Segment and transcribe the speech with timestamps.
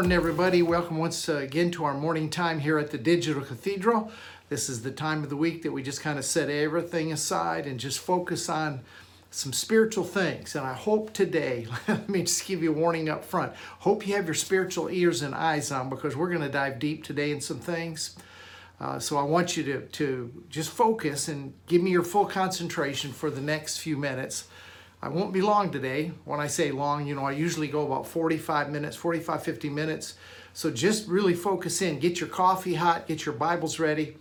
[0.00, 0.62] Morning, everybody.
[0.62, 4.10] Welcome once again to our morning time here at the Digital Cathedral.
[4.48, 7.66] This is the time of the week that we just kind of set everything aside
[7.66, 8.80] and just focus on
[9.30, 10.56] some spiritual things.
[10.56, 13.52] And I hope today, let me just give you a warning up front.
[13.80, 17.04] Hope you have your spiritual ears and eyes on because we're going to dive deep
[17.04, 18.16] today in some things.
[18.80, 23.12] Uh, so I want you to, to just focus and give me your full concentration
[23.12, 24.48] for the next few minutes.
[25.02, 26.12] I won't be long today.
[26.24, 30.14] When I say long, you know, I usually go about 45 minutes, 45, 50 minutes.
[30.52, 31.98] So just really focus in.
[31.98, 34.16] Get your coffee hot, get your Bibles ready.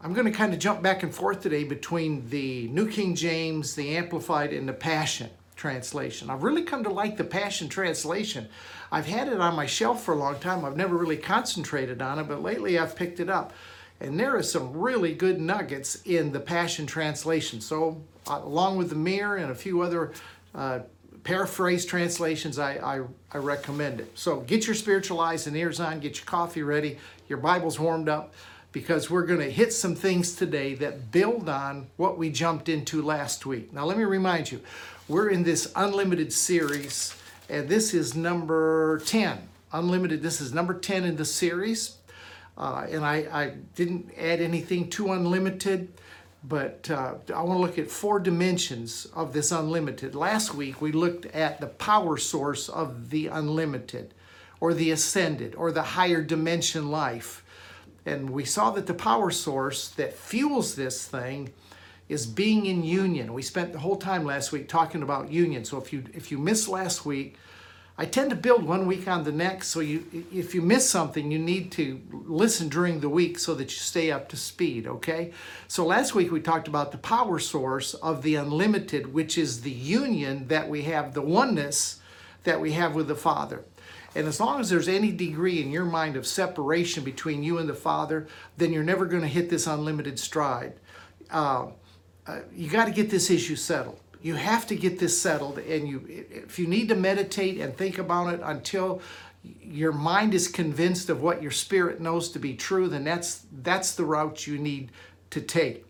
[0.00, 3.74] I'm going to kind of jump back and forth today between the New King James,
[3.74, 6.30] the Amplified, and the Passion translation.
[6.30, 8.48] I've really come to like the Passion translation.
[8.90, 10.64] I've had it on my shelf for a long time.
[10.64, 13.52] I've never really concentrated on it, but lately I've picked it up.
[14.00, 17.60] And there are some really good nuggets in the Passion Translation.
[17.60, 20.12] So, uh, along with the Mirror and a few other
[20.54, 20.80] uh,
[21.22, 24.18] paraphrase translations, I, I, I recommend it.
[24.18, 28.08] So, get your spiritual eyes and ears on, get your coffee ready, your Bibles warmed
[28.08, 28.32] up,
[28.72, 33.02] because we're going to hit some things today that build on what we jumped into
[33.02, 33.70] last week.
[33.72, 34.60] Now, let me remind you,
[35.08, 37.14] we're in this unlimited series,
[37.50, 39.46] and this is number 10.
[39.72, 41.96] Unlimited, this is number 10 in the series.
[42.60, 45.94] Uh, and I, I, didn't add anything too unlimited,
[46.44, 50.14] but uh, I want to look at four dimensions of this unlimited.
[50.14, 54.12] Last week we looked at the power source of the unlimited,
[54.60, 57.42] or the ascended, or the higher dimension life.
[58.04, 61.54] And we saw that the power source that fuels this thing
[62.10, 63.32] is being in union.
[63.32, 65.64] We spent the whole time last week talking about union.
[65.64, 67.36] So if you if you missed last week,
[68.00, 71.30] I tend to build one week on the next, so you if you miss something,
[71.30, 75.32] you need to listen during the week so that you stay up to speed, okay?
[75.68, 79.70] So last week we talked about the power source of the unlimited, which is the
[79.70, 82.00] union that we have, the oneness
[82.44, 83.66] that we have with the Father.
[84.14, 87.68] And as long as there's any degree in your mind of separation between you and
[87.68, 90.72] the Father, then you're never going to hit this unlimited stride.
[91.30, 91.66] Uh,
[92.26, 95.88] uh, you got to get this issue settled you have to get this settled and
[95.88, 99.00] you if you need to meditate and think about it until
[99.62, 103.94] your mind is convinced of what your spirit knows to be true then that's that's
[103.94, 104.90] the route you need
[105.30, 105.86] to take.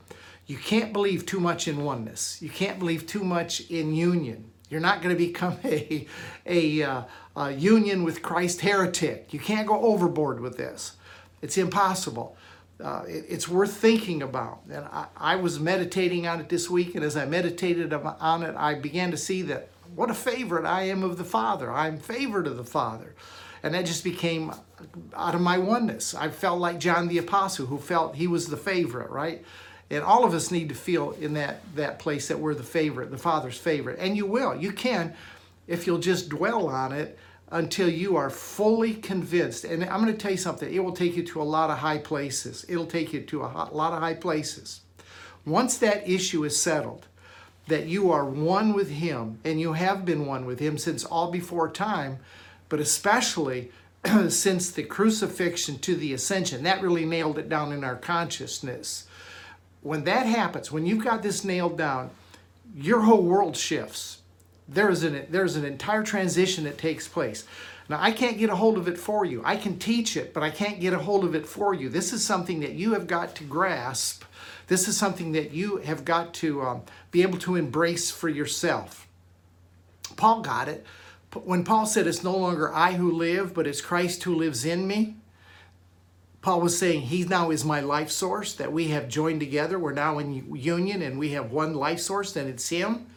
[0.46, 2.40] You can't believe too much in oneness.
[2.42, 4.50] You can't believe too much in union.
[4.68, 6.06] You're not going to become a,
[6.46, 7.02] a, uh,
[7.36, 9.32] a union with christ heretic.
[9.32, 10.96] You can't go overboard with this.
[11.42, 12.36] It's impossible
[12.82, 14.60] uh, it, it's worth thinking about.
[14.70, 18.54] And I, I, was meditating on it this week, and as I meditated on it,
[18.56, 21.70] I began to see that what a favorite I am of the Father.
[21.70, 23.14] I'm favored of the Father.
[23.62, 24.52] And that just became
[25.14, 26.14] out of my oneness.
[26.14, 29.44] I felt like John the Apostle, who felt he was the favorite, right?
[29.90, 33.10] And all of us need to feel in that, that place that we're the favorite,
[33.10, 33.98] the Father's favorite.
[33.98, 34.54] And you will.
[34.54, 35.14] You can
[35.70, 37.18] if you'll just dwell on it
[37.50, 39.64] until you are fully convinced.
[39.64, 41.78] And I'm going to tell you something, it will take you to a lot of
[41.78, 42.64] high places.
[42.68, 44.80] It'll take you to a lot of high places.
[45.44, 47.06] Once that issue is settled,
[47.66, 51.30] that you are one with Him, and you have been one with Him since all
[51.30, 52.18] before time,
[52.68, 53.70] but especially
[54.28, 59.06] since the crucifixion to the ascension, that really nailed it down in our consciousness.
[59.82, 62.10] When that happens, when you've got this nailed down,
[62.74, 64.19] your whole world shifts
[64.72, 67.44] there's an there's an entire transition that takes place.
[67.88, 69.42] Now I can't get a hold of it for you.
[69.44, 71.88] I can teach it, but I can't get a hold of it for you.
[71.88, 74.24] This is something that you have got to grasp.
[74.68, 79.08] This is something that you have got to um, be able to embrace for yourself.
[80.16, 80.86] Paul got it
[81.44, 84.86] when Paul said, "It's no longer I who live, but it's Christ who lives in
[84.86, 85.16] me."
[86.42, 89.78] Paul was saying he now is my life source, that we have joined together.
[89.78, 93.08] We're now in union and we have one life source, and it's him.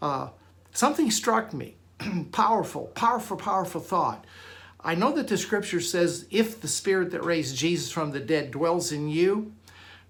[0.00, 0.28] Uh,
[0.72, 1.76] something struck me.
[2.32, 4.24] powerful, powerful, powerful thought.
[4.84, 8.50] I know that the scripture says, if the spirit that raised Jesus from the dead
[8.50, 9.52] dwells in you.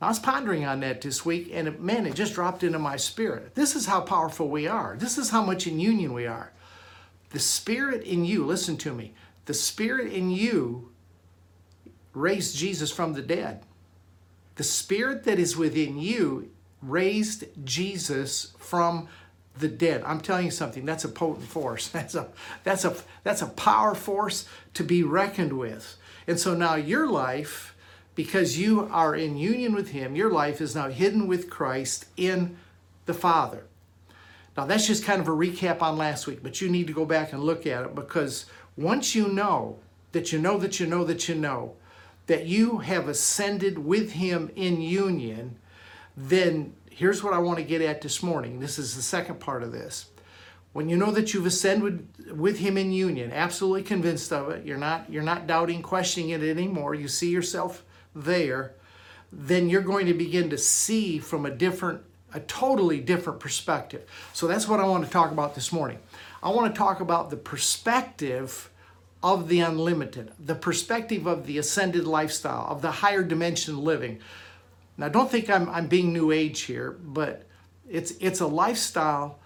[0.01, 2.97] I was pondering on that this week, and it, man, it just dropped into my
[2.97, 3.55] spirit.
[3.55, 4.97] This is how powerful we are.
[4.99, 6.53] This is how much in union we are.
[7.31, 9.15] The spirit in you, listen to me,
[9.45, 10.91] the spirit in you
[12.15, 13.63] raised Jesus from the dead.
[14.57, 16.51] The spirit that is within you
[16.83, 19.09] raised Jesus from
[19.59, 20.03] the dead.
[20.05, 21.89] I'm telling you something, that's a potent force.
[21.93, 22.29] That's a
[22.65, 25.97] that's a that's a power force to be reckoned with.
[26.27, 27.75] And so now your life
[28.15, 32.57] because you are in union with him, your life is now hidden with Christ in
[33.07, 33.65] the Father.
[34.57, 37.05] Now that's just kind of a recap on last week, but you need to go
[37.05, 38.47] back and look at it because
[38.77, 39.79] once you know
[40.13, 41.75] that you know that you know that you know
[42.27, 45.57] that you have ascended with him in union,
[46.17, 48.61] then here's what I want to get at this morning.
[48.61, 50.07] This is the second part of this.
[50.73, 54.79] when you know that you've ascended with him in union, absolutely convinced of it, you're
[54.79, 56.95] not you're not doubting, questioning it anymore.
[56.95, 57.85] You see yourself
[58.15, 58.75] there,
[59.31, 62.03] then you're going to begin to see from a different
[62.35, 64.09] a totally different perspective.
[64.33, 65.99] So that's what I want to talk about this morning.
[66.43, 68.71] I want to talk about the perspective
[69.23, 74.21] of the unlimited, the perspective of the ascended lifestyle, of the higher dimension living.
[74.97, 77.47] Now, don't think I'm, I'm being new age here, but
[77.89, 79.39] it's, it's a lifestyle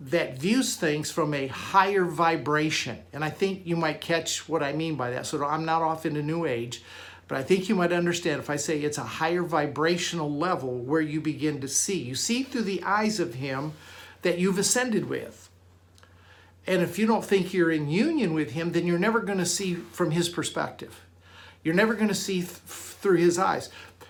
[0.00, 2.98] that views things from a higher vibration.
[3.12, 5.26] And I think you might catch what I mean by that.
[5.26, 6.82] So I'm not off into new age,
[7.26, 11.00] but I think you might understand if I say it's a higher vibrational level where
[11.00, 12.00] you begin to see.
[12.00, 13.72] You see through the eyes of Him
[14.22, 15.50] that you've ascended with.
[16.66, 19.46] And if you don't think you're in union with Him, then you're never going to
[19.46, 21.04] see from His perspective.
[21.64, 23.68] You're never going to see th- through His eyes.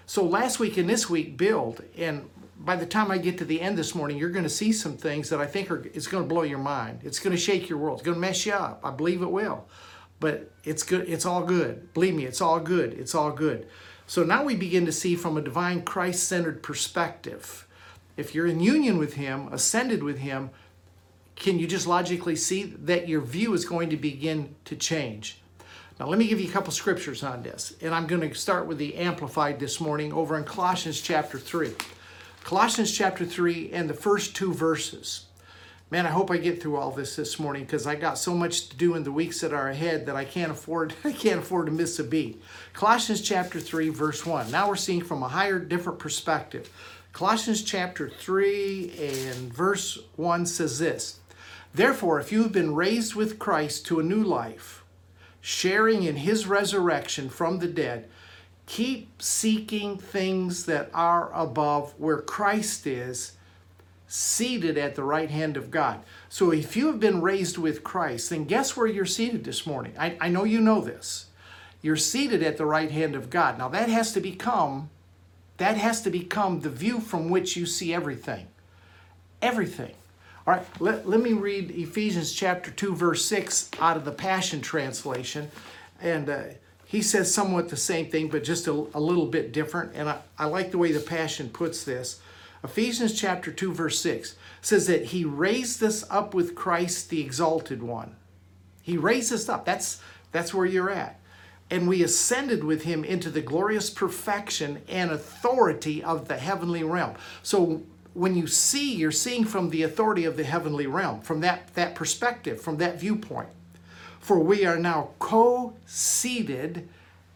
[0.08, 1.84] So last week and this week, build.
[1.94, 4.72] And by the time I get to the end this morning, you're going to see
[4.72, 7.00] some things that I think are it's going to blow your mind.
[7.04, 7.98] It's going to shake your world.
[7.98, 8.80] It's going to mess you up.
[8.82, 9.66] I believe it will.
[10.18, 11.06] But it's good.
[11.10, 11.92] It's all good.
[11.92, 12.94] Believe me, it's all good.
[12.94, 13.68] It's all good.
[14.06, 17.66] So now we begin to see from a divine Christ-centered perspective.
[18.16, 20.48] If you're in union with him, ascended with him,
[21.36, 25.42] can you just logically see that your view is going to begin to change?
[25.98, 27.74] Now, let me give you a couple scriptures on this.
[27.82, 31.72] And I'm going to start with the Amplified this morning over in Colossians chapter 3.
[32.44, 35.26] Colossians chapter 3 and the first two verses.
[35.90, 38.68] Man, I hope I get through all this this morning because I got so much
[38.68, 41.66] to do in the weeks that are ahead that I can't afford I can't afford
[41.66, 42.42] to miss a beat.
[42.74, 44.52] Colossians chapter 3 verse 1.
[44.52, 46.70] Now we're seeing from a higher different perspective.
[47.12, 51.18] Colossians chapter 3 and verse 1 says this.
[51.74, 54.77] Therefore, if you have been raised with Christ to a new life,
[55.40, 58.08] sharing in his resurrection from the dead,
[58.66, 63.32] keep seeking things that are above where Christ is,
[64.06, 66.00] seated at the right hand of God.
[66.28, 69.94] So if you have been raised with Christ, then guess where you're seated this morning?
[69.98, 71.26] I, I know you know this.
[71.82, 73.58] You're seated at the right hand of God.
[73.58, 74.90] Now that has to become
[75.58, 78.46] that has to become the view from which you see everything.
[79.42, 79.94] Everything.
[80.48, 84.62] All right, let, let me read Ephesians chapter 2, verse 6 out of the Passion
[84.62, 85.50] Translation.
[86.00, 86.42] And uh,
[86.86, 89.92] he says somewhat the same thing, but just a, a little bit different.
[89.94, 92.22] And I, I like the way the Passion puts this.
[92.64, 97.82] Ephesians chapter 2, verse 6 says that he raised us up with Christ, the exalted
[97.82, 98.16] one.
[98.80, 99.66] He raised us up.
[99.66, 100.00] That's,
[100.32, 101.20] that's where you're at.
[101.70, 107.16] And we ascended with him into the glorious perfection and authority of the heavenly realm.
[107.42, 107.82] So
[108.14, 111.94] when you see, you're seeing from the authority of the heavenly realm, from that, that
[111.94, 113.48] perspective, from that viewpoint.
[114.20, 116.88] For we are now co seated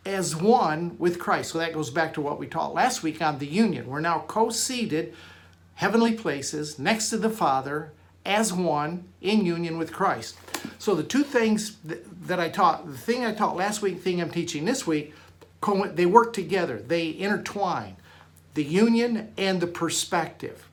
[0.05, 1.53] as one with Christ.
[1.53, 3.87] So that goes back to what we taught last week on the union.
[3.87, 5.14] We're now co seated,
[5.75, 7.93] heavenly places, next to the Father,
[8.26, 10.37] as one in union with Christ.
[10.79, 14.21] So the two things that I taught, the thing I taught last week, the thing
[14.21, 15.14] I'm teaching this week,
[15.95, 17.97] they work together, they intertwine
[18.54, 20.68] the union and the perspective.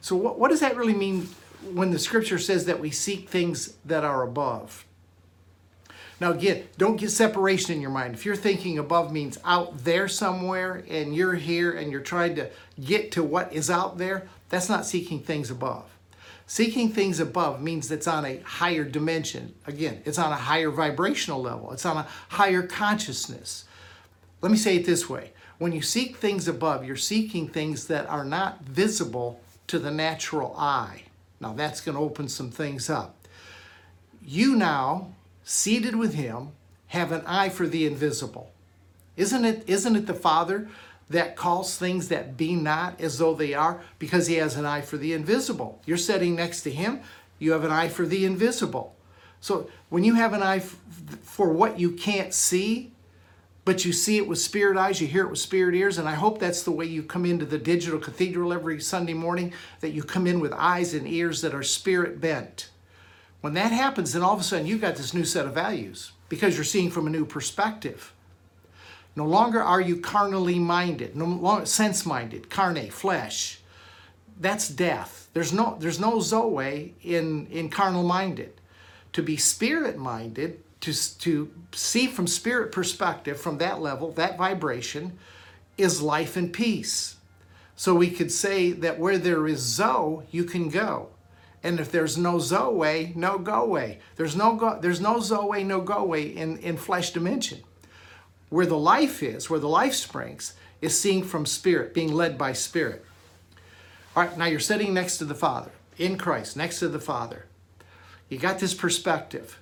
[0.00, 1.28] So, what, what does that really mean
[1.72, 4.86] when the scripture says that we seek things that are above?
[6.20, 8.14] Now, again, don't get separation in your mind.
[8.14, 12.50] If you're thinking above means out there somewhere and you're here and you're trying to
[12.82, 15.86] get to what is out there, that's not seeking things above.
[16.46, 19.54] Seeking things above means it's on a higher dimension.
[19.66, 23.64] Again, it's on a higher vibrational level, it's on a higher consciousness.
[24.42, 28.08] Let me say it this way when you seek things above, you're seeking things that
[28.08, 31.02] are not visible to the natural eye.
[31.38, 33.14] Now, that's going to open some things up.
[34.24, 35.12] You now
[35.44, 36.52] seated with him,
[36.88, 38.50] have an eye for the invisible.
[39.18, 40.66] Isn't it, isn't it the Father
[41.10, 44.80] that calls things that be not as though they are because he has an eye
[44.80, 45.82] for the invisible?
[45.84, 47.00] You're sitting next to him,
[47.38, 48.96] you have an eye for the invisible.
[49.42, 52.92] So when you have an eye for what you can't see,
[53.64, 56.14] but you see it with spirit eyes, you hear it with spirit ears, and I
[56.14, 60.02] hope that's the way you come into the digital cathedral every Sunday morning, that you
[60.02, 62.70] come in with eyes and ears that are spirit bent.
[63.40, 66.12] When that happens, then all of a sudden you've got this new set of values
[66.28, 68.12] because you're seeing from a new perspective.
[69.16, 73.60] No longer are you carnally minded, no longer sense minded, carne, flesh.
[74.38, 75.28] That's death.
[75.32, 78.54] There's no, there's no Zoe in, in carnal minded.
[79.14, 85.18] To be spirit minded, to, to see from spirit perspective, from that level, that vibration,
[85.76, 87.16] is life and peace.
[87.76, 91.08] So we could say that where there is Zoe, you can go.
[91.62, 93.98] And if there's no Zoe, no go way.
[94.16, 97.60] There's no go, there's no Zoe, no go way in, in flesh dimension.
[98.48, 102.52] Where the life is, where the life springs, is seeing from spirit, being led by
[102.54, 103.04] spirit.
[104.16, 107.46] All right, now you're sitting next to the Father, in Christ, next to the Father.
[108.28, 109.59] You got this perspective,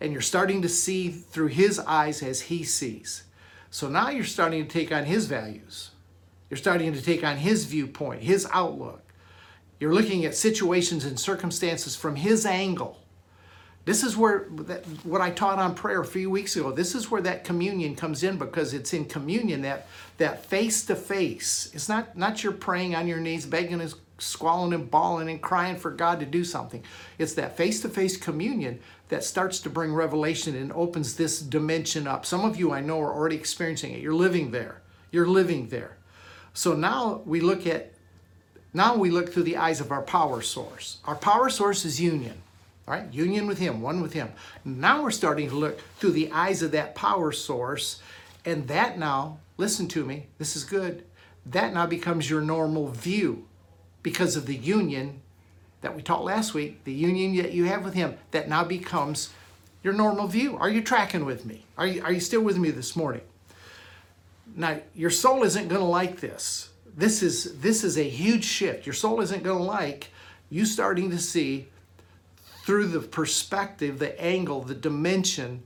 [0.00, 3.24] and you're starting to see through his eyes as he sees.
[3.70, 5.90] So now you're starting to take on his values.
[6.48, 9.02] You're starting to take on his viewpoint, his outlook.
[9.78, 12.98] You're looking at situations and circumstances from his angle.
[13.84, 16.72] This is where that, what I taught on prayer a few weeks ago.
[16.72, 19.86] This is where that communion comes in because it's in communion that
[20.18, 21.70] that face to face.
[21.72, 25.76] It's not not you're praying on your knees, begging and squalling and bawling and crying
[25.76, 26.82] for God to do something.
[27.18, 32.06] It's that face to face communion that starts to bring revelation and opens this dimension
[32.06, 32.26] up.
[32.26, 34.00] Some of you I know are already experiencing it.
[34.00, 34.82] You're living there.
[35.10, 35.96] You're living there.
[36.52, 37.92] So now we look at
[38.74, 40.98] now we look through the eyes of our power source.
[41.06, 42.42] Our power source is union.
[42.86, 44.30] All right, union with Him, one with Him.
[44.64, 48.02] Now we're starting to look through the eyes of that power source,
[48.44, 51.04] and that now, listen to me, this is good.
[51.46, 53.47] That now becomes your normal view
[54.08, 55.20] because of the union
[55.82, 59.28] that we taught last week, the union that you have with Him, that now becomes
[59.82, 60.56] your normal view.
[60.56, 61.66] Are you tracking with me?
[61.76, 63.20] Are you, are you still with me this morning?
[64.56, 66.70] Now, your soul isn't going to like this.
[66.96, 68.86] This is this is a huge shift.
[68.86, 70.08] Your soul isn't going to like
[70.48, 71.68] you starting to see
[72.64, 75.62] through the perspective, the angle, the dimension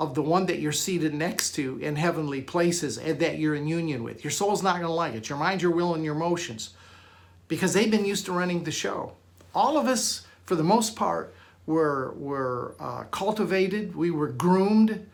[0.00, 3.68] of the one that you're seated next to in heavenly places and that you're in
[3.68, 4.24] union with.
[4.24, 5.28] Your soul's not going to like it.
[5.28, 6.70] Your mind, your will, and your emotions
[7.48, 9.12] because they've been used to running the show.
[9.54, 11.34] All of us, for the most part,
[11.66, 15.06] were, were uh, cultivated, we were groomed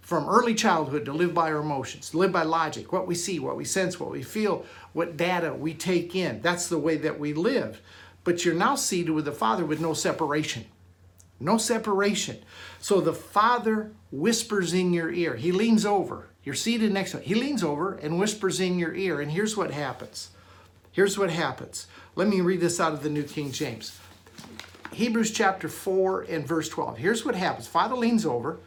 [0.00, 3.56] from early childhood to live by our emotions, live by logic, what we see, what
[3.56, 6.40] we sense, what we feel, what data we take in.
[6.42, 7.80] That's the way that we live.
[8.24, 10.66] But you're now seated with the Father with no separation.
[11.38, 12.38] No separation.
[12.80, 15.36] So the Father whispers in your ear.
[15.36, 16.26] He leans over.
[16.42, 17.24] You're seated next to him.
[17.24, 19.20] He leans over and whispers in your ear.
[19.20, 20.30] And here's what happens.
[20.92, 21.86] Here's what happens.
[22.16, 23.98] Let me read this out of the New King James.
[24.92, 26.98] Hebrews chapter 4 and verse 12.
[26.98, 27.68] Here's what happens.
[27.68, 28.58] Father leans over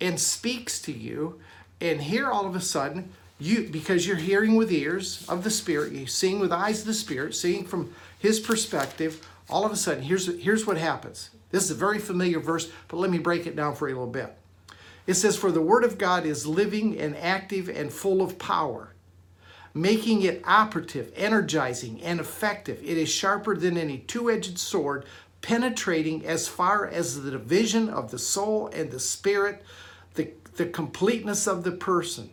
[0.00, 1.40] and speaks to you,
[1.80, 5.92] and here all of a sudden, you because you're hearing with ears of the Spirit,
[5.92, 10.02] you're seeing with eyes of the Spirit, seeing from his perspective, all of a sudden,
[10.02, 11.30] here's, here's what happens.
[11.50, 13.98] This is a very familiar verse, but let me break it down for you a
[13.98, 14.34] little bit.
[15.06, 18.92] It says, For the word of God is living and active and full of power
[19.74, 22.80] making it operative, energizing, and effective.
[22.82, 25.04] It is sharper than any two edged sword,
[25.40, 29.62] penetrating as far as the division of the soul and the spirit,
[30.14, 32.30] the, the completeness of the person,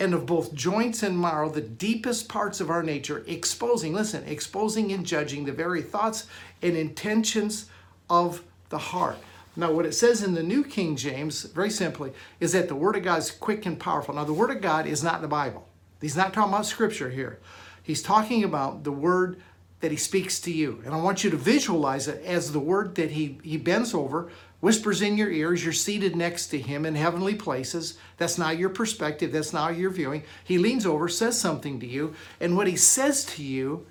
[0.00, 4.92] and of both joints and marrow, the deepest parts of our nature, exposing, listen, exposing
[4.92, 6.26] and judging the very thoughts
[6.62, 7.68] and intentions
[8.08, 9.18] of the heart.
[9.56, 12.96] Now, what it says in the New King James, very simply, is that the Word
[12.96, 14.14] of God is quick and powerful.
[14.14, 15.67] Now, the Word of God is not in the Bible.
[16.00, 17.38] He's not talking about scripture here.
[17.82, 19.40] He's talking about the word
[19.80, 20.82] that he speaks to you.
[20.84, 24.30] And I want you to visualize it as the word that he, he bends over,
[24.60, 25.62] whispers in your ears.
[25.62, 27.96] You're seated next to him in heavenly places.
[28.16, 30.24] That's not your perspective, that's not your viewing.
[30.42, 33.86] He leans over, says something to you, and what he says to you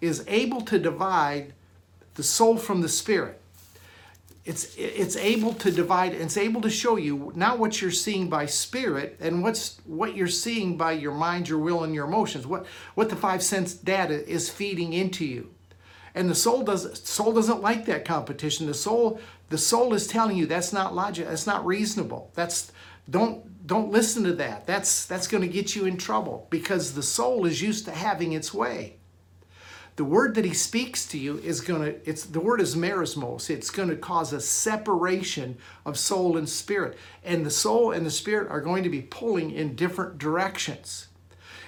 [0.00, 1.52] is able to divide
[2.14, 3.40] the soul from the spirit
[4.44, 8.44] it's it's able to divide it's able to show you not what you're seeing by
[8.44, 12.66] spirit and what's what you're seeing by your mind your will and your emotions what
[12.94, 15.50] what the five sense data is feeding into you.
[16.14, 18.66] And the soul does soul doesn't like that competition.
[18.66, 22.30] The soul the soul is telling you that's not logic that's not reasonable.
[22.34, 22.70] That's
[23.08, 24.66] don't don't listen to that.
[24.66, 28.32] That's that's going to get you in trouble because the soul is used to having
[28.32, 28.96] its way
[29.96, 33.48] the word that he speaks to you is going to it's the word is merismos.
[33.48, 36.98] It's going to cause a separation of soul and spirit.
[37.22, 41.08] And the soul and the spirit are going to be pulling in different directions.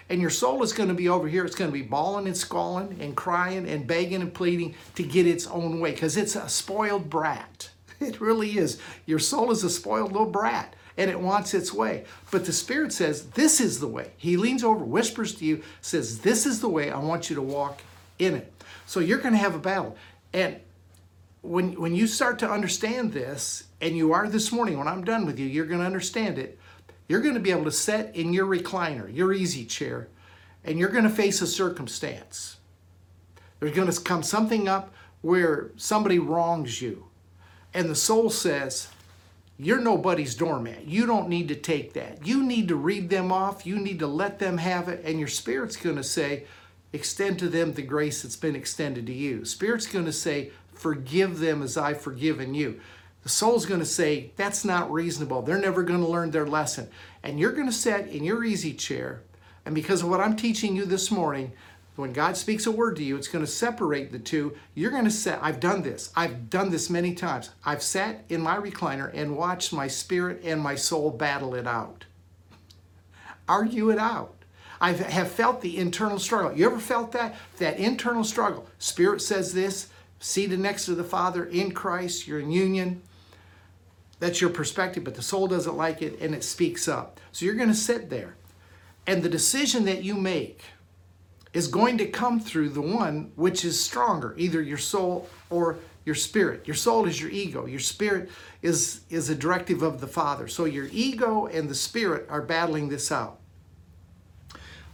[0.08, 1.44] And your soul is going to be over here.
[1.44, 5.26] It's going to be bawling and squalling and crying and begging and pleading to get
[5.26, 7.70] its own way because it's a spoiled brat.
[7.98, 8.78] It really is.
[9.06, 12.04] Your soul is a spoiled little brat and it wants its way.
[12.30, 14.10] But the Spirit says, This is the way.
[14.18, 17.42] He leans over, whispers to you, says, This is the way I want you to
[17.42, 17.80] walk
[18.18, 18.52] in it.
[18.86, 19.96] So you're going to have a battle.
[20.32, 20.60] And
[21.42, 25.26] when, when you start to understand this, and you are this morning, when I'm done
[25.26, 26.58] with you, you're going to understand it.
[27.08, 30.08] You're going to be able to sit in your recliner, your easy chair,
[30.64, 32.56] and you're going to face a circumstance.
[33.60, 34.92] There's going to come something up
[35.22, 37.06] where somebody wrongs you,
[37.72, 38.88] and the soul says,
[39.58, 40.86] You're nobody's doormat.
[40.86, 42.26] You don't need to take that.
[42.26, 43.66] You need to read them off.
[43.66, 45.04] You need to let them have it.
[45.04, 46.44] And your spirit's going to say,
[46.96, 49.44] extend to them the grace that's been extended to you.
[49.44, 52.80] Spirit's going to say, forgive them as I've forgiven you.
[53.22, 55.42] The soul's going to say, that's not reasonable.
[55.42, 56.88] They're never going to learn their lesson.
[57.22, 59.22] And you're going to sit in your easy chair,
[59.64, 61.52] and because of what I'm teaching you this morning,
[61.96, 64.54] When God speaks a word to you, it's going to separate the two.
[64.74, 66.12] You're going to say, I've done this.
[66.14, 67.50] I've done this many times.
[67.64, 72.04] I've sat in my recliner and watched my spirit and my soul battle it out,
[73.48, 74.35] argue it out.
[74.80, 76.56] I have felt the internal struggle.
[76.56, 77.34] You ever felt that?
[77.58, 78.66] That internal struggle.
[78.78, 79.88] Spirit says this,
[80.20, 83.02] seated next to the Father in Christ, you're in union.
[84.18, 87.20] That's your perspective, but the soul doesn't like it and it speaks up.
[87.32, 88.36] So you're going to sit there.
[89.06, 90.62] And the decision that you make,
[91.56, 96.14] is going to come through the one which is stronger, either your soul or your
[96.14, 96.68] spirit.
[96.68, 97.64] Your soul is your ego.
[97.64, 98.28] Your spirit
[98.60, 100.48] is, is a directive of the Father.
[100.48, 103.38] So your ego and the spirit are battling this out.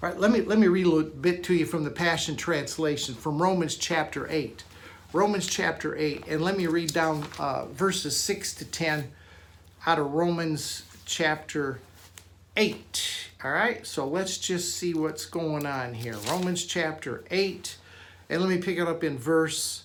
[0.03, 2.35] All right, let me, let me read a little bit to you from the Passion
[2.35, 4.65] Translation from Romans chapter 8.
[5.13, 9.13] Romans chapter 8, and let me read down uh, verses 6 to 10
[9.87, 11.79] out of Romans chapter
[12.57, 13.29] 8.
[13.45, 16.17] All right, so let's just see what's going on here.
[16.29, 17.77] Romans chapter 8,
[18.29, 19.85] and let me pick it up in verse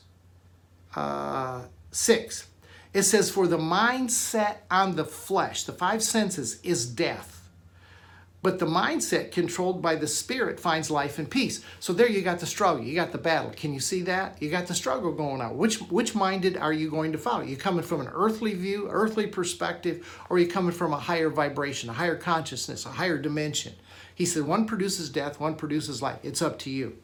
[0.96, 2.48] uh, 6.
[2.92, 7.37] It says, For the mindset on the flesh, the five senses, is death
[8.44, 11.62] but the mindset controlled by the spirit finds life and peace.
[11.80, 13.52] So there you got the struggle, you got the battle.
[13.56, 14.42] Can you see that?
[14.42, 15.58] You got the struggle going on.
[15.58, 17.44] Which which minded are you going to follow?
[17.44, 21.30] You coming from an earthly view, earthly perspective, or are you coming from a higher
[21.30, 23.74] vibration, a higher consciousness, a higher dimension?
[24.14, 26.20] He said one produces death, one produces life.
[26.24, 26.98] It's up to you.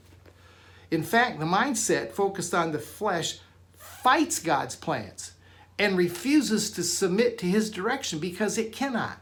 [0.92, 3.40] In fact, the mindset focused on the flesh
[3.76, 5.34] fights God's plans
[5.80, 9.20] and refuses to submit to his direction because it cannot.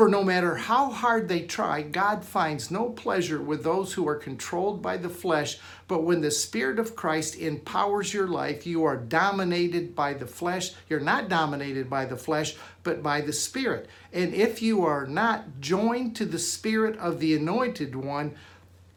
[0.00, 4.14] For no matter how hard they try, God finds no pleasure with those who are
[4.14, 5.58] controlled by the flesh.
[5.88, 10.70] But when the Spirit of Christ empowers your life, you are dominated by the flesh.
[10.88, 13.90] You're not dominated by the flesh, but by the Spirit.
[14.10, 18.36] And if you are not joined to the Spirit of the Anointed One,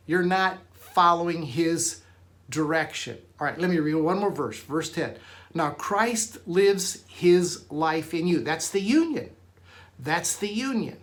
[0.05, 1.99] you're not following His
[2.49, 3.17] direction.
[3.41, 4.57] All right, let me read one more verse.
[4.61, 5.17] Verse 10.
[5.53, 8.39] Now Christ lives His life in you.
[8.39, 9.31] That's the union.
[10.03, 10.97] That's the union.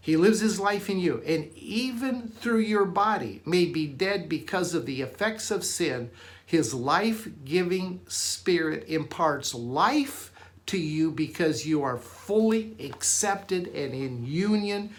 [0.00, 1.22] He lives his life in you.
[1.26, 6.10] And even through your body may be dead because of the effects of sin,
[6.44, 10.30] his life giving spirit imparts life
[10.66, 14.90] to you because you are fully accepted and in union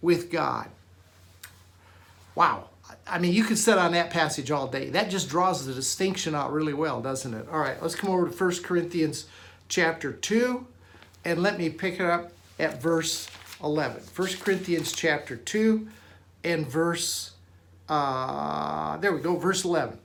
[0.00, 0.68] with God.
[2.34, 2.70] Wow.
[3.06, 4.90] I mean, you could sit on that passage all day.
[4.90, 7.46] That just draws the distinction out really well, doesn't it?
[7.50, 9.26] All right, let's come over to 1 Corinthians
[9.68, 10.66] chapter 2,
[11.24, 13.28] and let me pick it up at verse
[13.62, 14.02] 11.
[14.14, 15.88] 1 Corinthians chapter 2
[16.44, 17.32] and verse,
[17.88, 19.98] uh, there we go, verse 11.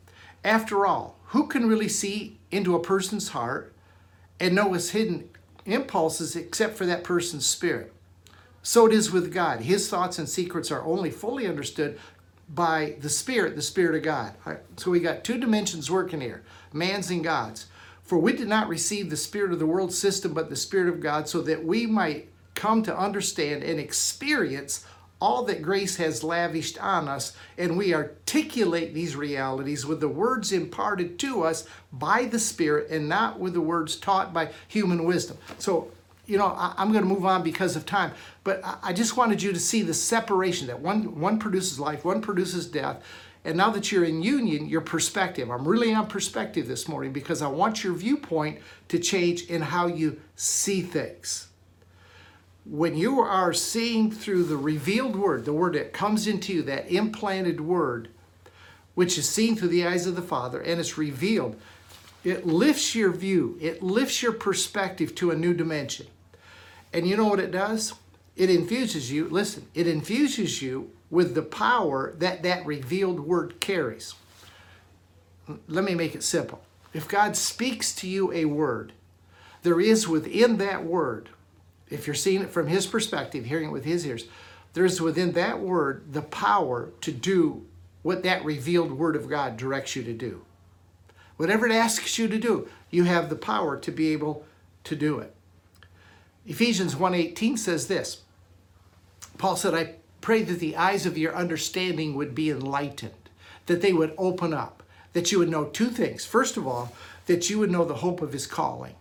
[0.44, 3.74] After all, who can really see into a person's heart
[4.40, 5.30] and know his hidden
[5.66, 7.94] impulses except for that person's spirit?
[8.62, 9.62] So it is with God.
[9.62, 12.00] His thoughts and secrets are only fully understood
[12.54, 14.34] by the Spirit, the Spirit of God.
[14.78, 17.68] So we got two dimensions working here man's and God's.
[18.04, 21.00] For we did not receive the Spirit of the world system, but the Spirit of
[21.00, 24.86] God, so that we might come to understand and experience
[25.24, 30.52] all that grace has lavished on us, and we articulate these realities with the words
[30.52, 35.38] imparted to us by the Spirit and not with the words taught by human wisdom.
[35.60, 35.90] So,
[36.26, 38.12] you know, I, am going to move on because of time,
[38.44, 42.22] but I just wanted you to see the separation that one, one produces life, one
[42.22, 43.02] produces death.
[43.46, 45.50] And now that you're in union, your perspective.
[45.50, 49.88] I'm really on perspective this morning because I want your viewpoint to change in how
[49.88, 51.48] you see things
[52.66, 56.90] when you are seeing through the revealed word, the word that comes into you, that
[56.90, 58.10] implanted word,
[58.96, 61.60] which is seen through the eyes of the Father and it's revealed,
[62.24, 66.08] it lifts your view, it lifts your perspective to a new dimension.
[66.94, 67.94] And you know what it does?
[68.36, 74.16] It infuses you, listen, it infuses you with the power that that revealed word carries.
[75.68, 76.64] Let me make it simple.
[76.94, 78.94] If God speaks to you a word,
[79.64, 81.30] there is within that word
[81.94, 84.26] if you're seeing it from his perspective, hearing it with his ears,
[84.74, 87.66] there's within that word the power to do
[88.02, 90.44] what that revealed word of God directs you to do.
[91.38, 94.46] Whatever it asks you to do, you have the power to be able
[94.84, 95.36] to do it.
[96.46, 98.22] Ephesians 1:18 says this.
[99.38, 103.30] Paul said, "I pray that the eyes of your understanding would be enlightened,
[103.68, 106.26] that they would open up, that you would know two things.
[106.26, 106.96] First of all,
[107.28, 108.96] that you would know the hope of his calling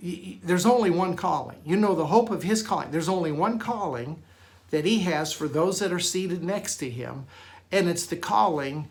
[0.00, 1.58] there's only one calling.
[1.64, 2.90] You know the hope of his calling.
[2.90, 4.22] There's only one calling
[4.70, 7.26] that he has for those that are seated next to him,
[7.72, 8.88] and it's the calling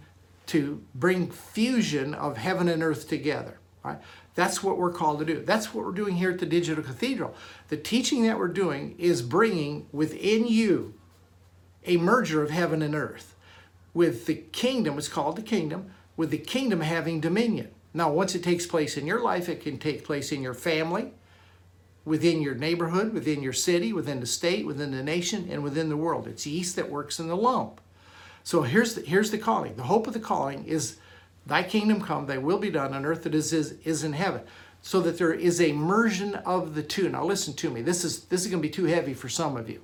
[0.48, 3.60] to bring fusion of heaven and earth together.
[3.84, 4.00] Right?
[4.36, 5.44] That's what we're called to do.
[5.44, 7.34] That's what we're doing here at the Digital Cathedral.
[7.70, 10.94] The teaching that we're doing is bringing within you
[11.86, 13.36] a merger of heaven and earth.
[13.98, 17.72] with the kingdom, it's called the kingdom, with the kingdom having dominion.
[17.98, 21.14] Now, once it takes place in your life, it can take place in your family,
[22.06, 25.98] within your neighborhood, within your city, within the state, within the nation, and within the
[25.98, 26.28] world.
[26.28, 27.82] It's yeast that works in the lump.
[28.44, 29.76] So here's the, here's the calling.
[29.78, 30.98] The hope of the calling is
[31.48, 34.42] thy kingdom come, thy will be done on earth that is, is in heaven.
[34.84, 37.10] So that there is a mersion of the two.
[37.10, 37.82] Now listen to me.
[37.82, 39.82] This is this is going to be too heavy for some of you.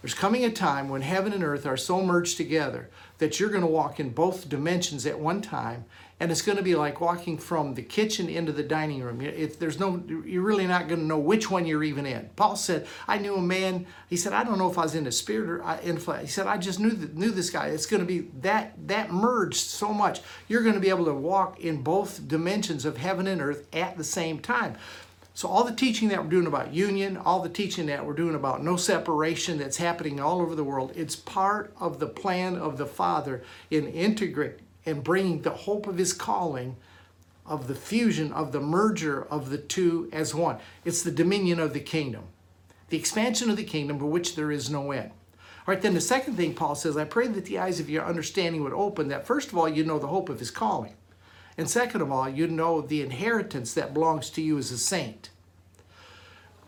[0.00, 3.60] There's coming a time when heaven and earth are so merged together that you're going
[3.60, 5.84] to walk in both dimensions at one time
[6.20, 9.22] and it's going to be like walking from the kitchen into the dining room.
[9.22, 12.28] If there's no, you're really not going to know which one you're even in.
[12.36, 15.04] Paul said, "I knew a man." He said, "I don't know if I was in
[15.04, 17.86] the spirit or uh, in flesh." He said, "I just knew knew this guy." It's
[17.86, 20.20] going to be that that merged so much.
[20.46, 23.96] You're going to be able to walk in both dimensions of heaven and earth at
[23.96, 24.76] the same time.
[25.32, 28.34] So all the teaching that we're doing about union, all the teaching that we're doing
[28.34, 32.76] about no separation that's happening all over the world, it's part of the plan of
[32.76, 36.76] the Father in integrating and bringing the hope of his calling
[37.46, 40.58] of the fusion of the merger of the two as one.
[40.84, 42.24] It's the dominion of the kingdom,
[42.88, 45.10] the expansion of the kingdom for which there is no end.
[45.66, 48.04] All right, then the second thing Paul says, I pray that the eyes of your
[48.04, 50.94] understanding would open, that first of all, you know the hope of his calling.
[51.58, 55.30] And second of all, you know the inheritance that belongs to you as a saint.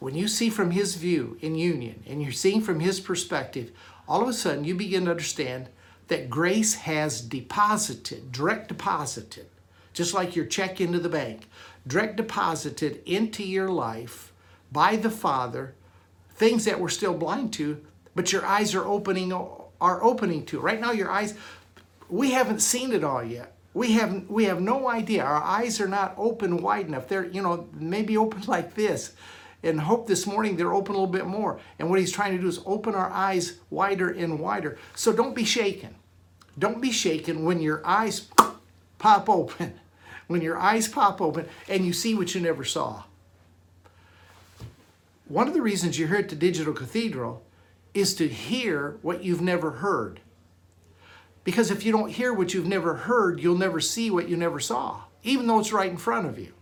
[0.00, 3.70] When you see from his view in union and you're seeing from his perspective,
[4.08, 5.68] all of a sudden you begin to understand
[6.12, 9.46] that grace has deposited, direct deposited,
[9.94, 11.48] just like your check into the bank,
[11.86, 14.30] direct deposited into your life
[14.70, 15.74] by the Father,
[16.34, 17.80] things that we're still blind to,
[18.14, 20.60] but your eyes are opening are opening to.
[20.60, 21.32] Right now your eyes
[22.10, 23.54] we haven't seen it all yet.
[23.72, 25.24] We have we have no idea.
[25.24, 27.08] Our eyes are not open wide enough.
[27.08, 29.14] They're, you know, maybe open like this
[29.62, 31.58] and hope this morning they're open a little bit more.
[31.78, 34.76] And what he's trying to do is open our eyes wider and wider.
[34.94, 35.94] So don't be shaken.
[36.58, 38.28] Don't be shaken when your eyes
[38.98, 39.74] pop open.
[40.28, 43.02] When your eyes pop open and you see what you never saw.
[45.28, 47.42] One of the reasons you're here at the Digital Cathedral
[47.92, 50.20] is to hear what you've never heard.
[51.44, 54.60] Because if you don't hear what you've never heard, you'll never see what you never
[54.60, 56.52] saw, even though it's right in front of you.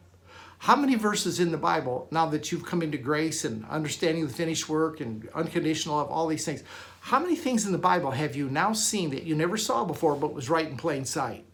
[0.58, 4.32] How many verses in the Bible, now that you've come into grace and understanding the
[4.32, 6.62] finished work and unconditional love, all these things,
[7.00, 10.14] how many things in the Bible have you now seen that you never saw before
[10.14, 11.44] but was right in plain sight?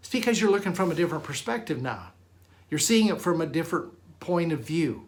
[0.00, 2.08] It's because you're looking from a different perspective now.
[2.68, 5.06] You're seeing it from a different point of view.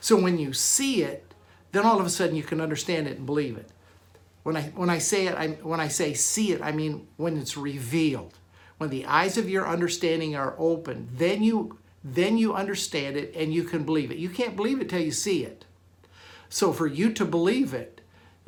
[0.00, 1.34] So when you see it,
[1.72, 3.70] then all of a sudden you can understand it and believe it.
[4.42, 7.36] When I, when I say it, I, when I say see it, I mean when
[7.36, 8.34] it's revealed.
[8.78, 13.52] When the eyes of your understanding are open, then you, then you understand it and
[13.52, 14.18] you can believe it.
[14.18, 15.64] You can't believe it till you see it.
[16.48, 17.97] So for you to believe it,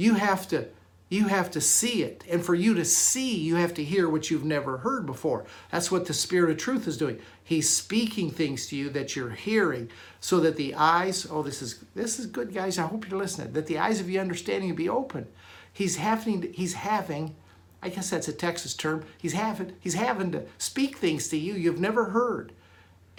[0.00, 0.66] you have to
[1.10, 2.22] you have to see it.
[2.30, 5.44] And for you to see, you have to hear what you've never heard before.
[5.72, 7.18] That's what the Spirit of truth is doing.
[7.42, 11.84] He's speaking things to you that you're hearing so that the eyes, oh, this is
[11.96, 12.78] this is good, guys.
[12.78, 13.52] I hope you're listening.
[13.52, 15.26] That the eyes of your understanding be open.
[15.72, 17.34] He's having he's having,
[17.82, 21.54] I guess that's a Texas term, he's having he's having to speak things to you
[21.54, 22.52] you've never heard.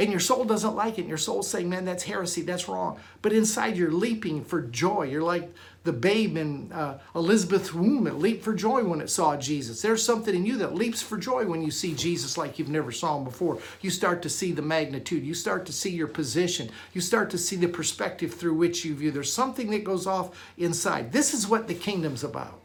[0.01, 1.01] And your soul doesn't like it.
[1.01, 2.99] And your soul's saying, man, that's heresy, that's wrong.
[3.21, 5.03] But inside you're leaping for joy.
[5.03, 9.37] You're like the babe in uh, Elizabeth's womb that leaped for joy when it saw
[9.37, 9.83] Jesus.
[9.83, 12.91] There's something in you that leaps for joy when you see Jesus like you've never
[12.91, 13.59] saw him before.
[13.81, 15.23] You start to see the magnitude.
[15.23, 16.71] You start to see your position.
[16.93, 19.11] You start to see the perspective through which you view.
[19.11, 21.11] There's something that goes off inside.
[21.11, 22.59] This is what the kingdom's about.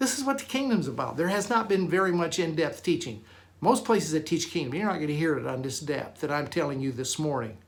[0.00, 1.16] This is what the kingdom's about.
[1.16, 3.22] There has not been very much in-depth teaching.
[3.60, 6.30] Most places that teach kingdom, you're not going to hear it on this depth that
[6.30, 7.58] I'm telling you this morning.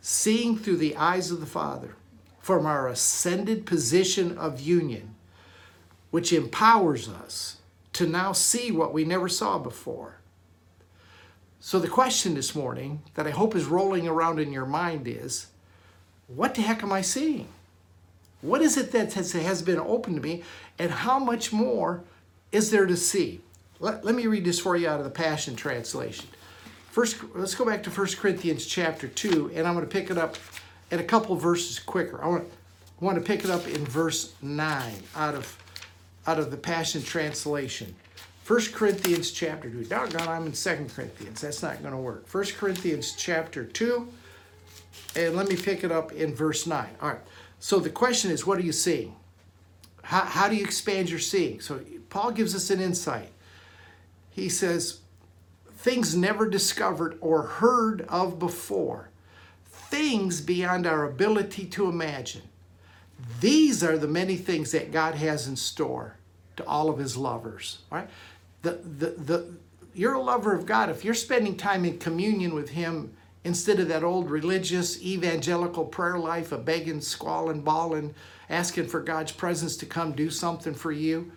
[0.00, 1.96] Seeing through the eyes of the Father
[2.40, 5.14] from our ascended position of union,
[6.10, 7.56] which empowers us
[7.94, 10.16] to now see what we never saw before.
[11.58, 15.46] So, the question this morning that I hope is rolling around in your mind is
[16.26, 17.48] what the heck am I seeing?
[18.42, 20.42] What is it that has, been open to me,
[20.78, 22.04] and how much more
[22.52, 23.40] is there to see?
[23.84, 26.26] Let, let me read this for you out of the Passion Translation.
[26.90, 30.16] First, let's go back to 1 Corinthians chapter 2, and I'm going to pick it
[30.16, 30.36] up
[30.90, 32.24] at a couple verses quicker.
[32.24, 32.48] I want,
[32.98, 35.58] I want to pick it up in verse 9 out of,
[36.26, 37.94] out of the Passion Translation.
[38.46, 39.84] 1 Corinthians chapter 2.
[39.84, 41.42] Doggone, I'm in 2 Corinthians.
[41.42, 42.26] That's not going to work.
[42.32, 44.08] 1 Corinthians chapter 2,
[45.16, 46.88] and let me pick it up in verse 9.
[47.02, 47.20] All right.
[47.60, 49.14] So the question is, what are you seeing?
[50.02, 51.60] How, how do you expand your seeing?
[51.60, 53.28] So Paul gives us an insight.
[54.34, 54.98] He says,
[55.76, 59.10] things never discovered or heard of before
[59.64, 62.42] things beyond our ability to imagine.
[63.40, 66.16] These are the many things that God has in store
[66.56, 67.78] to all of his lovers.
[67.92, 68.08] Right?
[68.62, 69.54] The, the, the,
[69.94, 70.90] you're a lover of God.
[70.90, 76.18] If you're spending time in communion with him instead of that old religious evangelical prayer
[76.18, 78.14] life of begging, squalling, bawling,
[78.50, 81.30] asking for God's presence to come do something for you,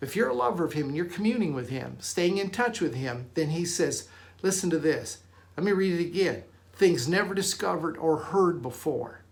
[0.00, 2.94] if you're a lover of him and you're communing with him, staying in touch with
[2.94, 4.08] him, then he says,
[4.42, 5.18] listen to this.
[5.56, 6.44] Let me read it again.
[6.74, 9.22] Things never discovered or heard before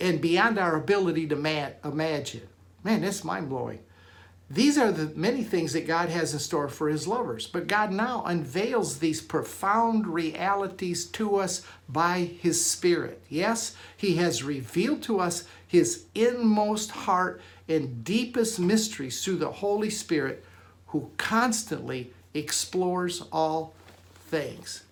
[0.00, 2.48] and beyond our ability to ma- imagine.
[2.82, 3.80] Man, that's mind blowing.
[4.50, 7.46] These are the many things that God has in store for his lovers.
[7.46, 13.22] But God now unveils these profound realities to us by his Spirit.
[13.30, 17.40] Yes, he has revealed to us his inmost heart
[17.72, 20.44] and deepest mysteries through the Holy Spirit
[20.88, 23.74] who constantly explores all
[24.26, 24.84] things.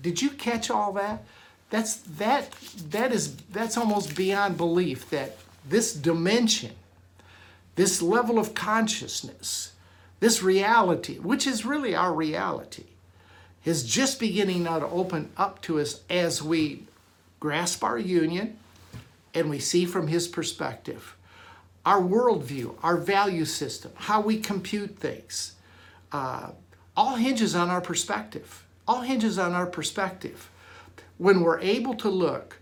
[0.00, 1.24] Did you catch all that?
[1.68, 2.50] That's that
[2.90, 6.72] that is that's almost beyond belief that this dimension,
[7.76, 9.72] this level of consciousness,
[10.18, 12.86] this reality, which is really our reality,
[13.64, 16.84] is just beginning now to open up to us as we
[17.38, 18.58] grasp our union
[19.34, 21.14] and we see from his perspective
[21.84, 25.54] our worldview, our value system, how we compute things,
[26.12, 26.50] uh,
[26.96, 28.66] all hinges on our perspective.
[28.86, 30.50] All hinges on our perspective.
[31.16, 32.58] When we're able to look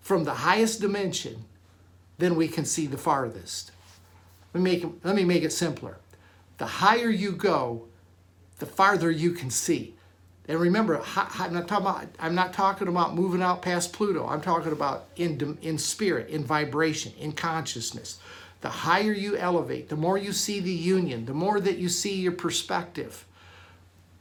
[0.00, 1.44] from the highest dimension,
[2.18, 3.72] then we can see the farthest.
[4.52, 5.98] Let me make let me make it simpler.
[6.58, 7.86] The higher you go,
[8.58, 9.94] the farther you can see.
[10.50, 14.26] And remember, I'm not talking about, I'm not talking about moving out past Pluto.
[14.26, 18.18] I'm talking about in, in spirit, in vibration, in consciousness.
[18.60, 22.16] The higher you elevate, the more you see the union, the more that you see
[22.16, 23.26] your perspective,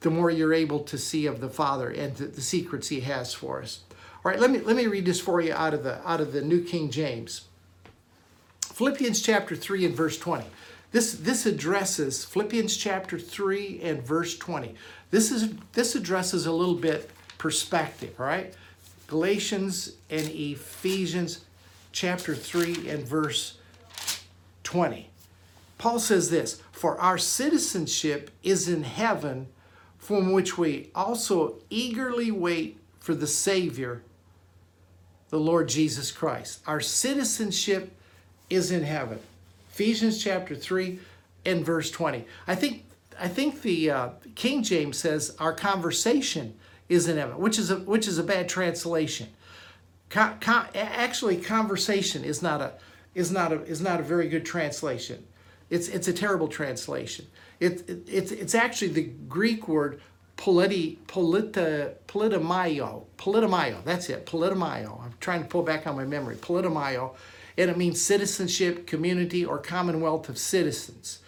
[0.02, 3.34] the more you're able to see of the Father and the, the secrets He has
[3.34, 3.80] for us.
[4.24, 6.32] All right, let me let me read this for you out of the out of
[6.32, 7.48] the New King James.
[8.62, 10.46] Philippians chapter 3 and verse 20.
[10.92, 14.76] This this addresses Philippians chapter 3 and verse 20.
[15.12, 18.54] This is this addresses a little bit perspective, all right?
[19.08, 21.46] Galatians and Ephesians
[21.92, 23.58] chapter 3 and verse
[24.64, 25.10] 20.
[25.78, 29.48] Paul says this For our citizenship is in heaven,
[29.98, 34.04] from which we also eagerly wait for the Savior,
[35.30, 36.62] the Lord Jesus Christ.
[36.68, 37.96] Our citizenship
[38.50, 39.20] is in heaven.
[39.80, 41.00] Ephesians chapter 3
[41.46, 42.26] and verse 20.
[42.48, 42.84] I think
[43.18, 46.56] I think the uh, King James says our conversation
[46.90, 49.30] is in heaven, which is a which is a bad translation.
[50.14, 52.74] actually, conversation is not a
[53.16, 55.26] is not a is not a very good translation.
[55.70, 57.28] It's it's a terrible translation.
[57.62, 60.02] It, it it's it's actually the Greek word
[60.36, 63.82] politi polita politamaio politamaio.
[63.86, 65.02] That's it politamaio.
[65.02, 66.36] I'm trying to pull back on my memory.
[66.36, 67.16] Politamaio,
[67.60, 71.20] and it means citizenship, community, or commonwealth of citizens.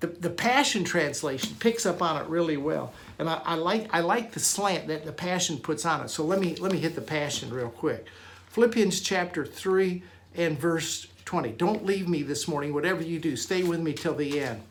[0.00, 4.00] The, the Passion Translation picks up on it really well, and I, I like I
[4.00, 6.10] like the slant that the Passion puts on it.
[6.10, 8.06] So let me let me hit the Passion real quick.
[8.50, 10.02] Philippians chapter three
[10.34, 11.52] and verse 20.
[11.52, 14.62] Don't leave me this morning, whatever you do, stay with me till the end.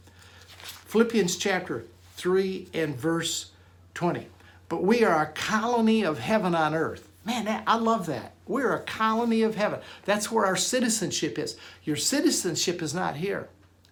[0.85, 3.51] Philippians chapter 3 and verse
[3.95, 4.27] 20.
[4.69, 7.09] But we are a colony of heaven on earth.
[7.25, 8.33] Man, I love that.
[8.45, 9.79] We're a colony of heaven.
[10.05, 11.57] That's where our citizenship is.
[11.83, 13.49] Your citizenship is not here.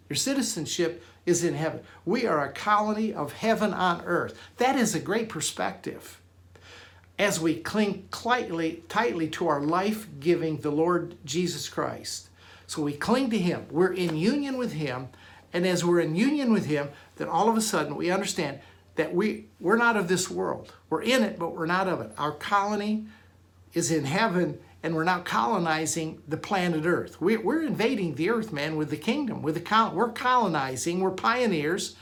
[0.08, 1.82] Your citizenship is in heaven.
[2.06, 4.38] We are a colony of heaven on earth.
[4.58, 6.22] That is a great perspective.
[7.18, 12.30] As we cling tightly, tightly to our life giving, the Lord Jesus Christ.
[12.68, 13.66] So we cling to Him.
[13.72, 15.10] We're in union with Him.
[15.54, 18.60] And as we're in union with Him, then all of a sudden we understand
[18.96, 20.74] that we, we're not of this world.
[20.90, 22.12] We're in it, but we're not of it.
[22.18, 23.08] Our colony
[23.74, 27.20] is in heaven, and we're now colonizing the planet Earth.
[27.22, 29.42] We, we're invading the Earth, man, with the kingdom.
[29.42, 31.00] With the we're colonizing.
[31.00, 31.96] We're pioneers.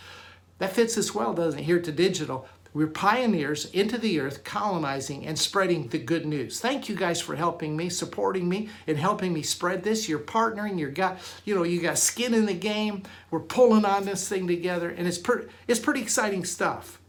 [0.60, 1.64] That fits us well, doesn't it?
[1.64, 2.48] Here to digital.
[2.74, 6.62] We're pioneers into the earth, colonizing and spreading the good news.
[6.62, 10.08] Thank you guys for helping me, supporting me, and helping me spread this.
[10.08, 10.80] You're partnering.
[10.80, 13.04] You got, you know, you got skin in the game.
[13.30, 17.02] We're pulling on this thing together, and it's pretty, it's pretty exciting stuff.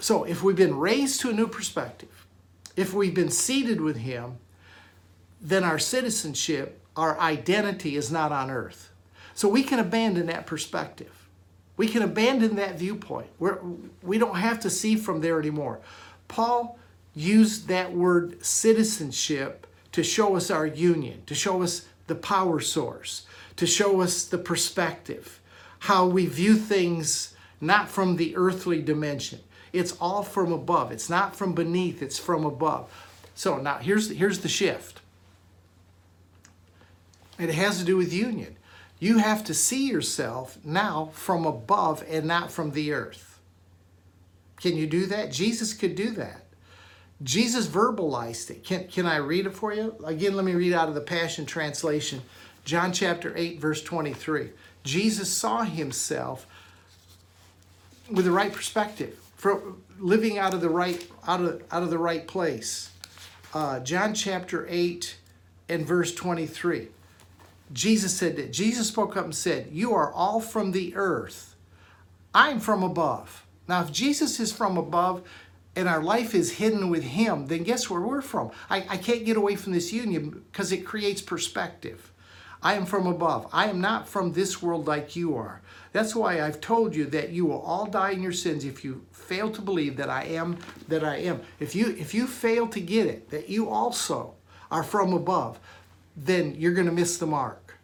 [0.00, 2.23] So, if we've been raised to a new perspective,
[2.76, 4.38] if we've been seated with Him,
[5.40, 8.90] then our citizenship, our identity is not on earth.
[9.34, 11.28] So we can abandon that perspective.
[11.76, 13.26] We can abandon that viewpoint.
[13.38, 13.58] We're,
[14.02, 15.80] we don't have to see from there anymore.
[16.28, 16.78] Paul
[17.14, 23.26] used that word citizenship to show us our union, to show us the power source,
[23.56, 25.40] to show us the perspective,
[25.80, 29.40] how we view things not from the earthly dimension.
[29.74, 30.92] It's all from above.
[30.92, 32.88] It's not from beneath, it's from above.
[33.34, 35.00] So now here's, here's the shift.
[37.38, 38.56] It has to do with union.
[39.00, 43.40] You have to see yourself now from above and not from the earth.
[44.60, 45.32] Can you do that?
[45.32, 46.44] Jesus could do that.
[47.22, 48.64] Jesus verbalized it.
[48.64, 49.96] Can, can I read it for you?
[50.04, 52.22] Again, let me read out of the Passion Translation,
[52.64, 54.50] John chapter 8, verse 23.
[54.84, 56.46] Jesus saw himself
[58.10, 61.98] with the right perspective, for living out of the right out of out of the
[61.98, 62.90] right place.
[63.52, 65.18] Uh, John chapter 8
[65.68, 66.88] and verse 23.
[67.70, 71.56] Jesus said that Jesus spoke up and said, You are all from the earth.
[72.34, 73.44] I'm from above.
[73.68, 75.22] Now, if Jesus is from above
[75.76, 78.50] and our life is hidden with Him, then guess where we're from?
[78.70, 82.14] I, I can't get away from this union because it creates perspective.
[82.62, 83.46] I am from above.
[83.52, 85.60] I am not from this world like you are.
[85.92, 89.04] That's why I've told you that you will all die in your sins if you
[89.26, 90.58] fail to believe that I am
[90.88, 91.40] that I am.
[91.60, 94.34] If you if you fail to get it that you also
[94.70, 95.58] are from above,
[96.16, 97.76] then you're going to miss the mark.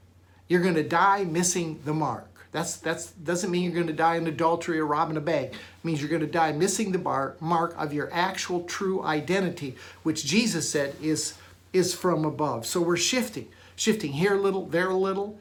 [0.48, 2.26] You're going to die missing the mark.
[2.52, 5.52] That's that's doesn't mean you're going to die in adultery or robbing a bank.
[5.52, 9.76] It means you're going to die missing the bar, mark of your actual true identity,
[10.02, 11.34] which Jesus said is
[11.72, 12.66] is from above.
[12.66, 15.38] So we're shifting, shifting here a little, there a little.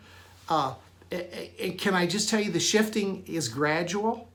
[0.47, 0.75] Uh,
[1.77, 4.28] can I just tell you, the shifting is gradual.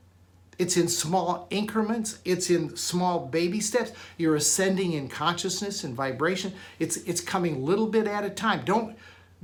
[0.58, 2.18] It's in small increments.
[2.24, 3.92] It's in small baby steps.
[4.16, 6.52] You're ascending in consciousness and vibration.
[6.78, 8.64] It's it's coming little bit at a time.
[8.64, 8.96] Don't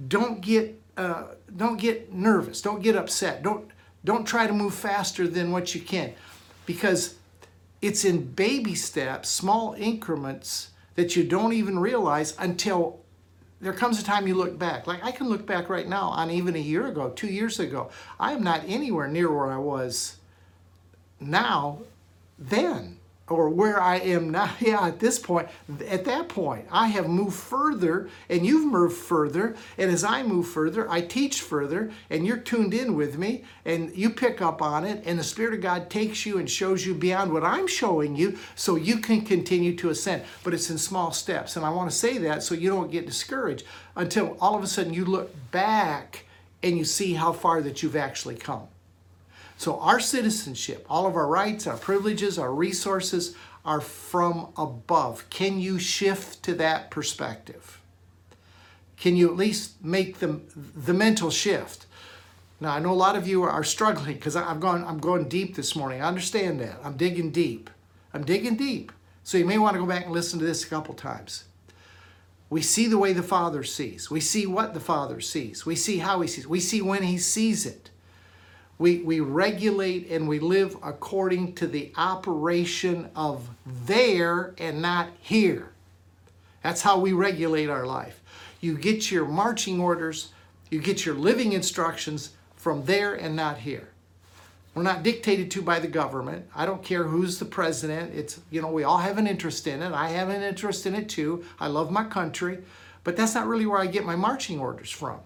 [0.09, 1.25] don't get uh,
[1.57, 2.62] don't get nervous.
[2.62, 3.42] Don't get upset.
[3.42, 3.70] Don't
[4.05, 6.14] don't try to move faster than what you can,
[6.66, 7.16] because
[7.83, 13.01] it's in baby steps, small increments that you don't even realize until
[13.61, 14.87] there comes a time you look back.
[14.87, 17.90] Like I can look back right now on even a year ago, two years ago.
[18.18, 20.16] I am not anywhere near where I was
[21.21, 21.81] now
[22.39, 25.49] then or where I am now, yeah, at this point,
[25.89, 29.55] at that point, I have moved further and you've moved further.
[29.79, 33.97] And as I move further, I teach further and you're tuned in with me and
[33.97, 35.03] you pick up on it.
[35.07, 38.37] And the Spirit of God takes you and shows you beyond what I'm showing you
[38.57, 40.25] so you can continue to ascend.
[40.43, 41.57] But it's in small steps.
[41.57, 44.67] And I want to say that so you don't get discouraged until all of a
[44.67, 46.25] sudden you look back
[46.63, 48.67] and you see how far that you've actually come.
[49.61, 55.29] So our citizenship, all of our rights, our privileges, our resources are from above.
[55.29, 57.79] Can you shift to that perspective?
[58.96, 61.85] Can you at least make the, the mental shift?
[62.59, 65.57] Now I know a lot of you are struggling because I'm going I'm going deep
[65.57, 66.01] this morning.
[66.01, 66.79] I understand that.
[66.83, 67.68] I'm digging deep.
[68.14, 68.92] I'm digging deep.
[69.25, 71.44] So you may want to go back and listen to this a couple times.
[72.49, 74.11] We see the way the Father sees.
[74.11, 75.66] We see what the Father sees.
[75.66, 76.46] We see how he sees.
[76.46, 77.89] We see when he sees it.
[78.81, 85.73] We, we regulate and we live according to the operation of there and not here.
[86.62, 88.23] That's how we regulate our life.
[88.62, 90.33] You get your marching orders,
[90.71, 93.90] you get your living instructions from there and not here.
[94.75, 96.47] We're not dictated to by the government.
[96.55, 98.14] I don't care who's the president.
[98.14, 99.93] It's, you know, we all have an interest in it.
[99.93, 101.45] I have an interest in it too.
[101.59, 102.61] I love my country,
[103.05, 105.21] but that's not really where I get my marching orders from.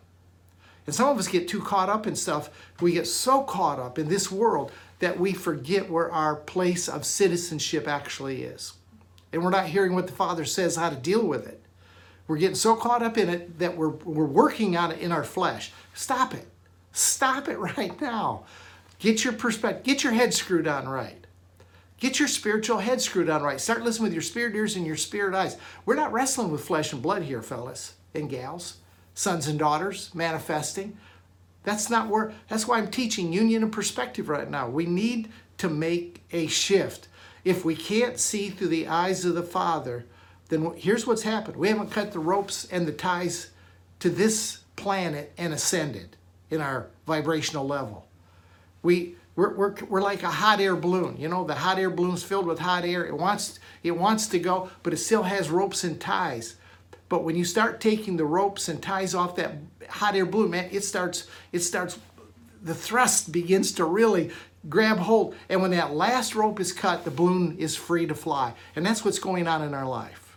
[0.87, 2.51] And some of us get too caught up in stuff.
[2.81, 7.07] We get so caught up in this world that we forget where our place of
[7.07, 8.75] citizenship actually is.
[9.33, 11.61] And we're not hearing what the Father says how to deal with it.
[12.27, 15.25] We're getting so caught up in it that we're, we're working on it in our
[15.25, 15.73] flesh.
[15.94, 16.49] Stop it.
[16.92, 18.44] Stop it right now.
[18.99, 21.27] Get your perspective, get your head screwed on right.
[21.99, 23.61] Get your spiritual head screwed on right.
[23.61, 25.57] Start listening with your spirit ears and your spirit eyes.
[25.87, 28.77] We're not wrestling with flesh and blood here, fellas and gals
[29.15, 30.96] sons and daughters manifesting.
[31.62, 34.69] That's not where, that's why I'm teaching union and perspective right now.
[34.69, 37.08] We need to make a shift.
[37.44, 40.04] If we can't see through the eyes of the Father,
[40.48, 41.56] then here's what's happened.
[41.56, 43.50] We haven't cut the ropes and the ties
[44.00, 46.17] to this planet and ascended
[46.50, 48.06] in our vibrational level.
[48.83, 51.17] We, we're, we're, we're like a hot air balloon.
[51.19, 53.06] You know, the hot air balloon's filled with hot air.
[53.06, 56.56] It wants, it wants to go, but it still has ropes and ties.
[57.15, 59.52] But when you start taking the ropes and ties off that
[59.88, 61.96] hot air balloon, man, it starts, it starts,
[62.60, 64.33] the thrust begins to really
[64.69, 65.37] grab hold.
[65.48, 68.54] And when that last rope is cut, the balloon is free to fly.
[68.75, 70.37] And that's what's going on in our life.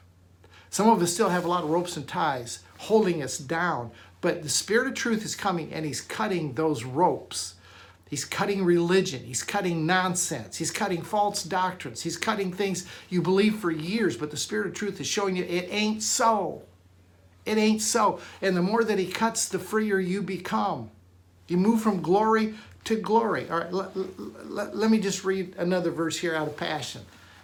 [0.69, 3.89] Some of us still have a lot of ropes and ties holding us down,
[4.21, 7.55] but the Spirit of truth is coming and He's cutting those ropes
[8.09, 9.23] He's cutting religion.
[9.23, 10.57] He's cutting nonsense.
[10.57, 12.01] He's cutting false doctrines.
[12.01, 15.43] He's cutting things you believe for years, but the Spirit of truth is showing you
[15.43, 16.63] it ain't so.
[17.45, 18.19] It ain't so.
[18.41, 20.89] And the more that He cuts, the freer you become.
[21.47, 22.55] You move from glory
[22.85, 23.49] to glory.
[23.49, 27.01] All right, let, let, me just read another verse here out of Passion.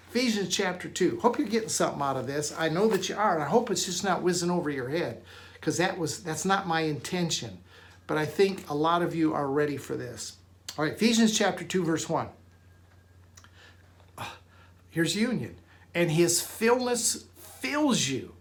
[0.10, 1.20] Ephesians chapter 2.
[1.22, 2.54] Hope you're getting something out of this.
[2.58, 3.34] I know that you are.
[3.34, 5.22] and I hope it's just not whizzing over your head
[5.56, 7.58] because that was that's not my intention.
[8.08, 10.38] but I think a lot of you are ready for this.
[10.78, 12.28] All right, Ephesians chapter 2, verse 1.
[14.90, 15.56] Here's union.
[15.96, 18.34] And his fullness fills you.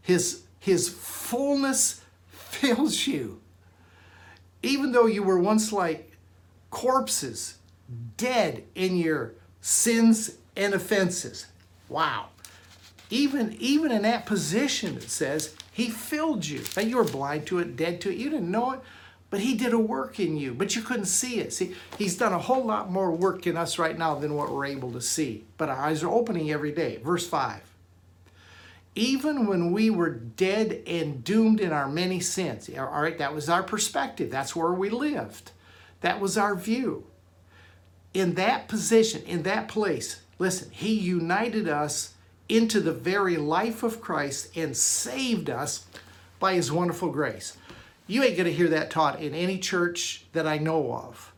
[0.00, 3.40] His, his fullness fills you.
[4.62, 6.12] Even though you were once like
[6.70, 7.58] corpses,
[8.16, 11.46] dead in your sins and offenses.
[11.88, 12.28] Wow.
[13.10, 16.60] Even, even in that position, it says, He filled you.
[16.60, 18.16] That you were blind to it, dead to it.
[18.16, 18.80] You didn't know it,
[19.32, 21.54] but He did a work in you, but you couldn't see it.
[21.54, 24.66] See, He's done a whole lot more work in us right now than what we're
[24.66, 25.44] able to see.
[25.56, 26.98] But our eyes are opening every day.
[26.98, 27.62] Verse 5.
[28.94, 33.48] Even when we were dead and doomed in our many sins, all right, that was
[33.48, 34.30] our perspective.
[34.30, 35.52] That's where we lived.
[36.02, 37.06] That was our view.
[38.12, 42.12] In that position, in that place, listen, He united us
[42.50, 45.86] into the very life of Christ and saved us
[46.38, 47.56] by His wonderful grace.
[48.06, 51.32] You ain't going to hear that taught in any church that I know of,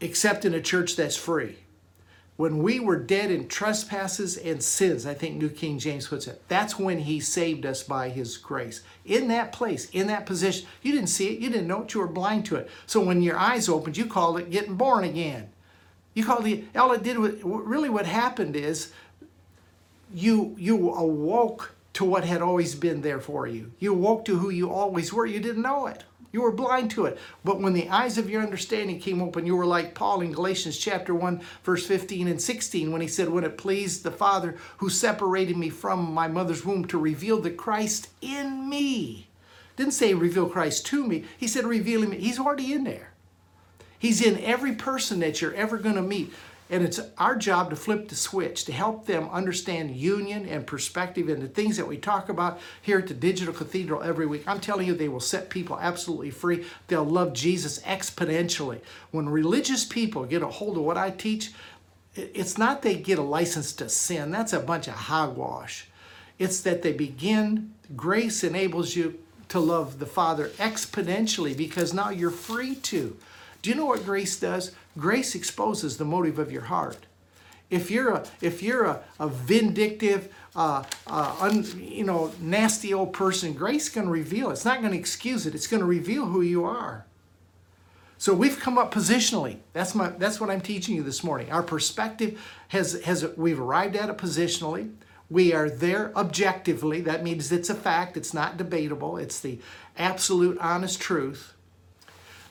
[0.00, 1.56] except in a church that's free.
[2.36, 6.42] When we were dead in trespasses and sins, I think New King James puts it,
[6.48, 8.82] that's when He saved us by His grace.
[9.06, 12.00] In that place, in that position, you didn't see it, you didn't know it, you
[12.00, 12.68] were blind to it.
[12.84, 15.48] So when your eyes opened, you called it getting born again.
[16.12, 18.92] You called it, all it did, really what happened is
[20.12, 23.72] you, you awoke to what had always been there for you.
[23.78, 25.24] You awoke to who you always were.
[25.24, 26.04] You didn't know it.
[26.30, 27.18] You were blind to it.
[27.42, 30.76] But when the eyes of your understanding came open, you were like Paul in Galatians
[30.76, 34.90] chapter 1, verse 15 and 16, when he said, When it pleased the Father who
[34.90, 39.28] separated me from my mother's womb to reveal the Christ in me.
[39.76, 41.24] Didn't say reveal Christ to me.
[41.38, 42.12] He said reveal him.
[42.12, 43.12] He's already in there.
[43.98, 46.30] He's in every person that you're ever going to meet.
[46.68, 51.28] And it's our job to flip the switch, to help them understand union and perspective
[51.28, 54.42] and the things that we talk about here at the Digital Cathedral every week.
[54.48, 56.64] I'm telling you, they will set people absolutely free.
[56.88, 58.80] They'll love Jesus exponentially.
[59.12, 61.52] When religious people get a hold of what I teach,
[62.16, 65.86] it's not they get a license to sin, that's a bunch of hogwash.
[66.38, 72.30] It's that they begin, grace enables you to love the Father exponentially because now you're
[72.30, 73.16] free to.
[73.62, 74.72] Do you know what grace does?
[74.98, 77.06] Grace exposes the motive of your heart.
[77.68, 83.12] If you're a, if you're a, a vindictive, uh, uh, un, you know, nasty old
[83.12, 84.50] person, grace going to reveal.
[84.50, 85.54] It's not going to excuse it.
[85.54, 87.06] It's going to reveal who you are.
[88.18, 89.58] So we've come up positionally.
[89.72, 90.08] That's my.
[90.08, 91.52] That's what I'm teaching you this morning.
[91.52, 94.92] Our perspective has has we've arrived at it positionally.
[95.28, 97.00] We are there objectively.
[97.02, 98.16] That means it's a fact.
[98.16, 99.16] It's not debatable.
[99.18, 99.58] It's the
[99.98, 101.54] absolute, honest truth.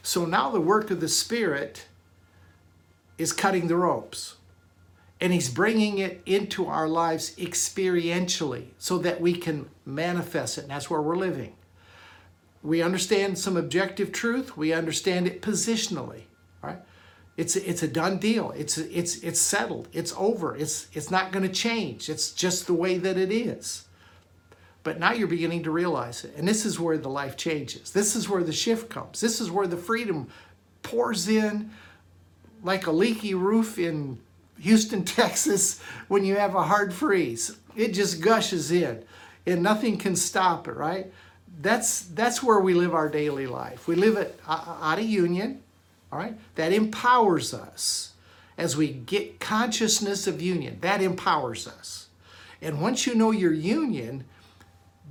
[0.03, 1.85] So now the work of the Spirit
[3.17, 4.35] is cutting the ropes.
[5.21, 10.61] And He's bringing it into our lives experientially so that we can manifest it.
[10.61, 11.55] And that's where we're living.
[12.61, 16.23] We understand some objective truth, we understand it positionally.
[16.61, 16.79] Right?
[17.37, 18.51] It's a, it's a done deal.
[18.51, 19.89] It's it's it's settled.
[19.91, 20.55] It's over.
[20.55, 22.09] It's it's not going to change.
[22.09, 23.85] It's just the way that it is.
[24.83, 26.33] But now you're beginning to realize it.
[26.37, 27.91] And this is where the life changes.
[27.91, 29.19] This is where the shift comes.
[29.19, 30.27] This is where the freedom
[30.83, 31.71] pours in
[32.65, 34.19] like a leaky roof in
[34.59, 37.55] Houston, Texas, when you have a hard freeze.
[37.75, 39.03] It just gushes in
[39.45, 41.13] and nothing can stop it, right?
[41.61, 43.87] That's, that's where we live our daily life.
[43.87, 45.61] We live it out of union,
[46.11, 46.35] all right?
[46.55, 48.11] That empowers us.
[48.57, 52.07] As we get consciousness of union, that empowers us.
[52.61, 54.23] And once you know your union,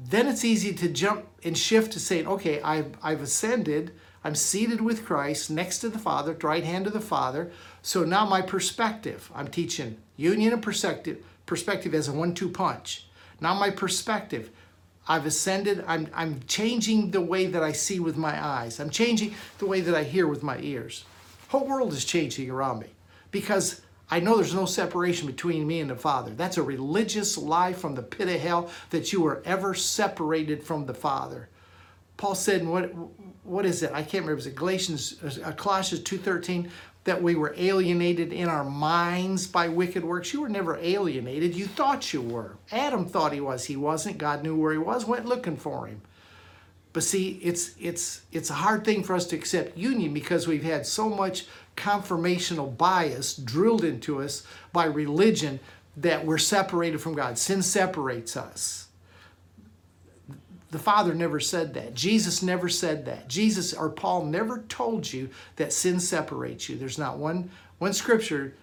[0.09, 3.93] then it's easy to jump and shift to saying, okay, I've, I've ascended,
[4.25, 7.53] I'm seated with Christ next to the Father, at the right hand of the Father.
[7.83, 13.07] So now my perspective, I'm teaching union and perspective, perspective as a one-two punch.
[13.41, 14.51] Now my perspective,
[15.07, 18.81] I've ascended, I'm, I'm changing the way that I see with my eyes.
[18.81, 21.05] I'm changing the way that I hear with my ears.
[21.49, 22.89] Whole world is changing around me
[23.31, 26.31] because I know there's no separation between me and the Father.
[26.31, 30.87] That's a religious lie from the pit of hell that you were ever separated from
[30.87, 31.49] the Father.
[32.17, 32.93] Paul said, what,
[33.45, 33.91] what is it?
[33.93, 34.39] I can't remember.
[34.39, 36.71] Is it Galatians, uh, Colossians 2.13,
[37.05, 40.33] that we were alienated in our minds by wicked works?
[40.33, 41.55] You were never alienated.
[41.55, 42.57] You thought you were.
[42.71, 43.65] Adam thought he was.
[43.65, 44.19] He wasn't.
[44.19, 46.01] God knew where he was, went looking for him.
[46.95, 50.63] But see, it's, it's, it's a hard thing for us to accept union because we've
[50.63, 51.47] had so much
[51.77, 55.59] confirmational bias drilled into us by religion
[55.97, 57.37] that we're separated from God.
[57.37, 58.84] Sin separates us.
[60.75, 61.95] The Father never said that.
[61.95, 63.29] Jesus never said that.
[63.29, 66.77] Jesus or Paul never told you that sin separates you.
[66.77, 67.49] There's not one,
[67.79, 68.55] one scripture,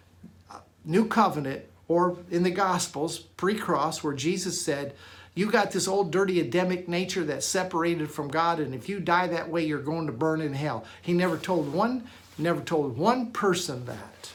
[0.50, 4.94] uh, New Covenant, or in the Gospels, pre cross, where Jesus said,
[5.36, 9.28] You got this old dirty Adamic nature that's separated from God, and if you die
[9.28, 10.84] that way, you're going to burn in hell.
[11.02, 14.34] He never told one, never told one person that.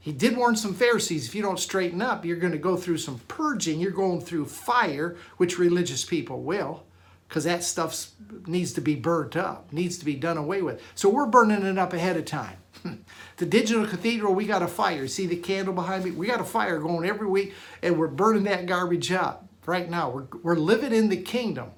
[0.00, 2.98] He did warn some Pharisees if you don't straighten up, you're going to go through
[2.98, 3.78] some purging.
[3.78, 6.82] You're going through fire, which religious people will,
[7.28, 8.10] because that stuff
[8.46, 10.82] needs to be burnt up, needs to be done away with.
[10.94, 12.56] So we're burning it up ahead of time.
[13.36, 15.06] the digital cathedral, we got a fire.
[15.06, 16.10] See the candle behind me?
[16.10, 20.10] We got a fire going every week, and we're burning that garbage up right now.
[20.10, 21.70] We're, we're living in the kingdom.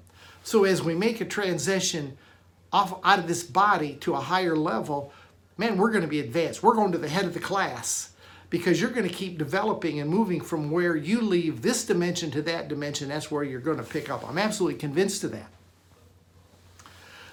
[0.43, 2.17] So as we make a transition
[2.71, 5.11] off out of this body to a higher level,
[5.57, 6.63] man, we're going to be advanced.
[6.63, 8.10] We're going to the head of the class
[8.51, 12.41] because you're going to keep developing and moving from where you leave this dimension to
[12.43, 13.07] that dimension.
[13.09, 14.27] That's where you're going to pick up.
[14.29, 15.49] I'm absolutely convinced of that.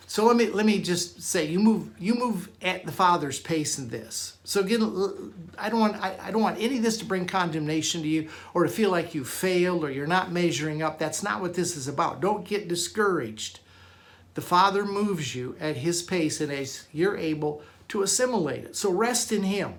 [0.06, 3.78] So let me let me just say you move you move at the Father's pace
[3.78, 4.38] in this.
[4.42, 8.00] So again, I don't want I, I don't want any of this to bring condemnation
[8.00, 10.98] to you or to feel like you failed or you're not measuring up.
[10.98, 12.22] That's not what this is about.
[12.22, 13.60] Don't get discouraged.
[14.32, 18.76] The Father moves you at His pace and as you're able to assimilate it.
[18.76, 19.74] So rest in Him.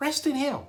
[0.00, 0.60] Rest in Him.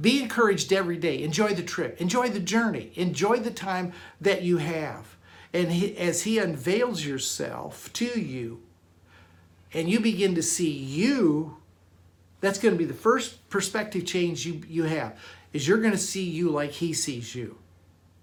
[0.00, 1.22] Be encouraged every day.
[1.22, 2.00] Enjoy the trip.
[2.00, 2.92] Enjoy the journey.
[2.94, 5.16] Enjoy the time that you have.
[5.52, 8.60] And he, as He unveils yourself to you,
[9.72, 11.56] and you begin to see you,
[12.40, 15.18] that's going to be the first perspective change you, you have,
[15.52, 17.56] is you're going to see you like He sees you.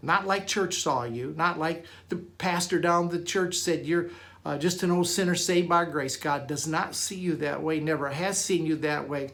[0.02, 4.10] Not like church saw you, not like the pastor down the church said you're
[4.46, 6.18] uh, just an old sinner saved by grace.
[6.18, 9.32] God does not see you that way, never has seen you that way.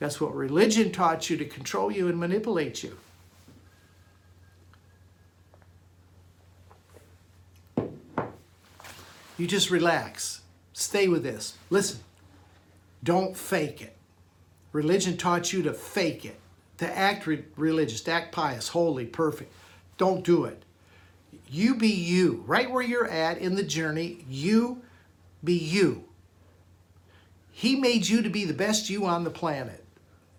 [0.00, 2.96] That's what religion taught you to control you and manipulate you.
[9.36, 10.40] You just relax.
[10.72, 11.54] Stay with this.
[11.68, 12.00] Listen,
[13.04, 13.96] don't fake it.
[14.72, 16.38] Religion taught you to fake it,
[16.78, 19.52] to act re- religious, to act pious, holy, perfect.
[19.98, 20.62] Don't do it.
[21.48, 22.42] You be you.
[22.46, 24.82] Right where you're at in the journey, you
[25.44, 26.04] be you.
[27.50, 29.84] He made you to be the best you on the planet.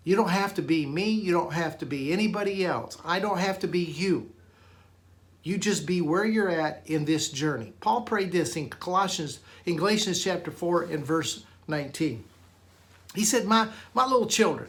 [0.04, 1.10] You don't have to be me.
[1.10, 2.98] You don't have to be anybody else.
[3.04, 4.30] I don't have to be you.
[5.42, 7.72] You just be where you're at in this journey.
[7.80, 12.24] Paul prayed this in Colossians, in Galatians chapter 4 and verse 19.
[13.14, 14.68] He said, My, my little children,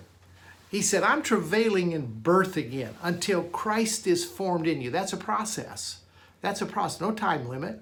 [0.69, 4.89] he said, I'm travailing in birth again until Christ is formed in you.
[4.89, 5.99] That's a process.
[6.41, 7.81] That's a process, no time limit.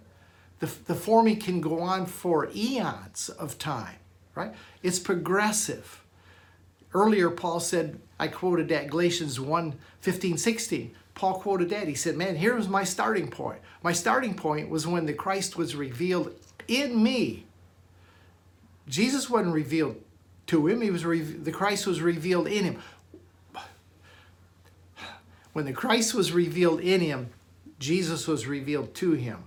[0.59, 3.95] The, the forming can go on for eons of time,
[4.35, 4.53] right?
[4.83, 6.00] It's progressive.
[6.93, 10.95] Earlier, Paul said, I quoted that Galatians 1 15, 16.
[11.13, 11.87] Paul quoted that.
[11.87, 13.59] He said, Man, here was my starting point.
[13.83, 16.33] My starting point was when the Christ was revealed
[16.67, 17.45] in me.
[18.87, 20.01] Jesus wasn't revealed
[20.47, 22.81] to him, he was re- the Christ was revealed in him.
[25.53, 27.29] When the Christ was revealed in him,
[27.79, 29.43] Jesus was revealed to him.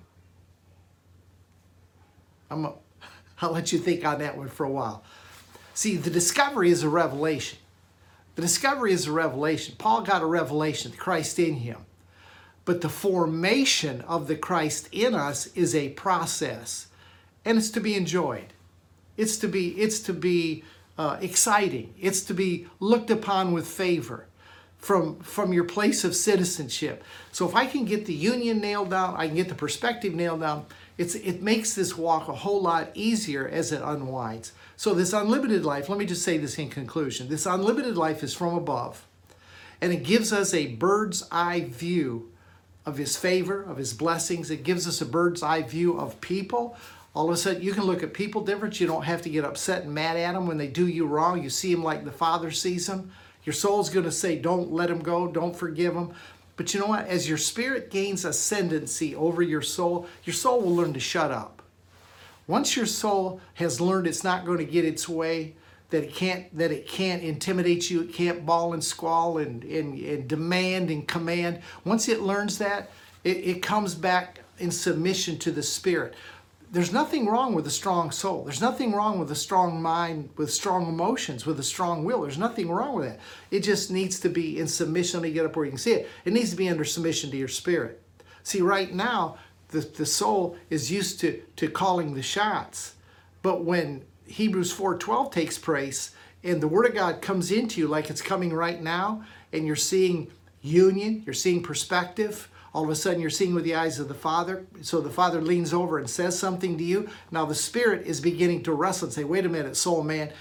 [2.50, 2.72] I'm a,
[3.42, 5.02] I'll let you think on that one for a while.
[5.74, 7.58] See, the discovery is a revelation.
[8.36, 9.74] The discovery is a revelation.
[9.76, 11.78] Paul got a revelation, the Christ in him.
[12.64, 16.86] But the formation of the Christ in us is a process,
[17.44, 18.52] and it's to be enjoyed.
[19.16, 20.64] It's to be, it's to be
[20.96, 21.92] uh, exciting.
[22.00, 24.26] It's to be looked upon with favor
[24.78, 27.02] from, from your place of citizenship.
[27.32, 30.40] So if I can get the union nailed down, I can get the perspective nailed
[30.40, 30.66] down,
[30.98, 34.52] it's, it makes this walk a whole lot easier as it unwinds.
[34.84, 38.34] So, this unlimited life, let me just say this in conclusion this unlimited life is
[38.34, 39.06] from above,
[39.80, 42.30] and it gives us a bird's eye view
[42.84, 44.50] of His favor, of His blessings.
[44.50, 46.76] It gives us a bird's eye view of people.
[47.14, 48.78] All of a sudden, you can look at people different.
[48.78, 51.42] You don't have to get upset and mad at them when they do you wrong.
[51.42, 53.10] You see them like the Father sees them.
[53.44, 56.12] Your soul's going to say, Don't let them go, don't forgive them.
[56.56, 57.08] But you know what?
[57.08, 61.53] As your spirit gains ascendancy over your soul, your soul will learn to shut up.
[62.46, 65.54] Once your soul has learned it's not going to get its way,
[65.90, 69.98] that it can't that it can't intimidate you, it can't bawl and squall and, and,
[69.98, 71.60] and demand and command.
[71.84, 72.90] Once it learns that,
[73.22, 76.14] it, it comes back in submission to the spirit.
[76.72, 78.42] There's nothing wrong with a strong soul.
[78.42, 82.22] There's nothing wrong with a strong mind, with strong emotions, with a strong will.
[82.22, 83.20] There's nothing wrong with that.
[83.52, 85.22] It just needs to be in submission.
[85.22, 86.08] Me get up where you can see it.
[86.24, 88.02] It needs to be under submission to your spirit.
[88.42, 89.38] See, right now,
[89.74, 92.94] the, the soul is used to, to calling the shots.
[93.42, 96.12] But when Hebrews 4.12 takes place
[96.44, 99.76] and the Word of God comes into you like it's coming right now, and you're
[99.76, 100.30] seeing
[100.62, 104.14] union, you're seeing perspective, all of a sudden you're seeing with the eyes of the
[104.14, 104.64] Father.
[104.82, 107.08] So the Father leans over and says something to you.
[107.30, 110.32] Now the Spirit is beginning to wrestle and say, wait a minute, soul man.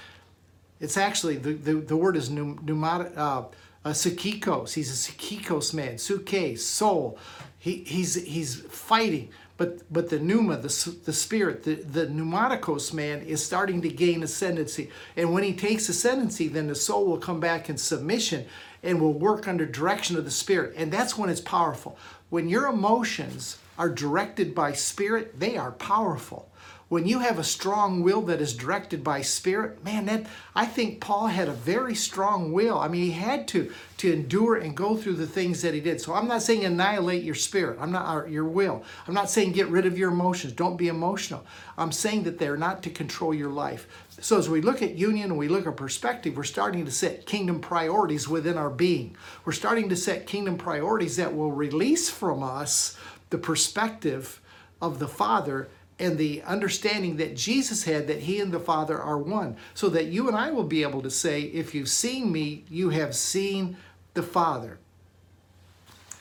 [0.79, 3.43] It's actually, the, the, the word is pneumatic, uh,
[3.85, 4.73] a psychikos.
[4.73, 5.97] He's a psychikos man.
[5.97, 7.17] Suke, soul.
[7.63, 9.29] He, he's, he's fighting.
[9.55, 14.21] But, but the pneuma, the, the spirit, the, the pneumaticos man is starting to gain
[14.21, 14.89] ascendancy.
[15.15, 18.47] And when he takes ascendancy, then the soul will come back in submission
[18.83, 20.73] and will work under direction of the spirit.
[20.75, 21.97] And that's when it's powerful.
[22.29, 26.49] When your emotions are directed by spirit, they are powerful
[26.93, 31.01] when you have a strong will that is directed by spirit man that i think
[31.01, 32.77] paul had a very strong will.
[32.77, 35.99] I mean he had to to endure and go through the things that he did.
[35.99, 37.79] So i'm not saying annihilate your spirit.
[37.81, 38.83] I'm not your will.
[39.07, 40.53] I'm not saying get rid of your emotions.
[40.53, 41.43] Don't be emotional.
[41.79, 43.87] I'm saying that they're not to control your life.
[44.21, 47.25] So as we look at union and we look at perspective we're starting to set
[47.25, 49.17] kingdom priorities within our being.
[49.45, 52.95] We're starting to set kingdom priorities that will release from us
[53.31, 54.39] the perspective
[54.79, 55.69] of the father
[55.99, 60.05] and the understanding that Jesus had that he and the Father are one, so that
[60.05, 63.77] you and I will be able to say, If you've seen me, you have seen
[64.13, 64.79] the Father.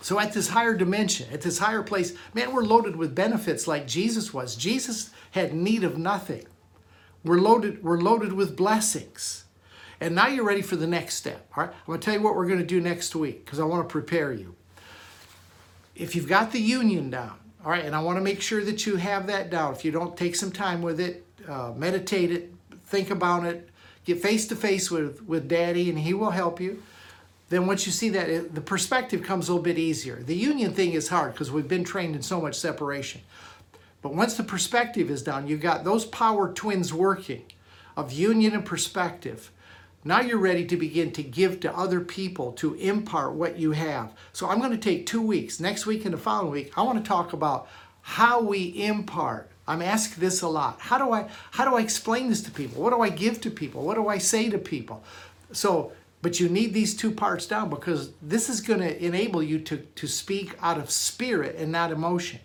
[0.02, 3.86] So at this higher dimension, at this higher place, man, we're loaded with benefits like
[3.86, 4.56] Jesus was.
[4.56, 6.44] Jesus had need of nothing.
[7.24, 9.44] We're loaded, we're loaded with blessings.
[10.00, 11.46] And now you're ready for the next step.
[11.56, 11.72] All right.
[11.72, 13.88] I'm going to tell you what we're going to do next week because I want
[13.88, 14.56] to prepare you.
[15.94, 18.86] If you've got the union down, all right, and I want to make sure that
[18.86, 19.72] you have that down.
[19.72, 22.52] If you don't take some time with it, uh, meditate it,
[22.86, 23.68] think about it,
[24.04, 26.82] get face to face with with Daddy, and He will help you.
[27.50, 30.16] Then once you see that, it, the perspective comes a little bit easier.
[30.16, 33.20] The union thing is hard because we've been trained in so much separation.
[34.00, 37.44] But once the perspective is down, you've got those power twins working
[37.96, 39.52] of union and perspective
[40.04, 44.12] now you're ready to begin to give to other people to impart what you have.
[44.32, 45.60] So I'm going to take two weeks.
[45.60, 47.68] Next week and the following week, I want to talk about
[48.02, 49.48] how we impart.
[49.66, 50.80] I'm asked this a lot.
[50.80, 52.82] How do I how do I explain this to people?
[52.82, 53.82] What do I give to people?
[53.84, 55.04] What do I say to people?
[55.52, 59.60] So, but you need these two parts down because this is going to enable you
[59.60, 62.40] to to speak out of spirit and not emotion.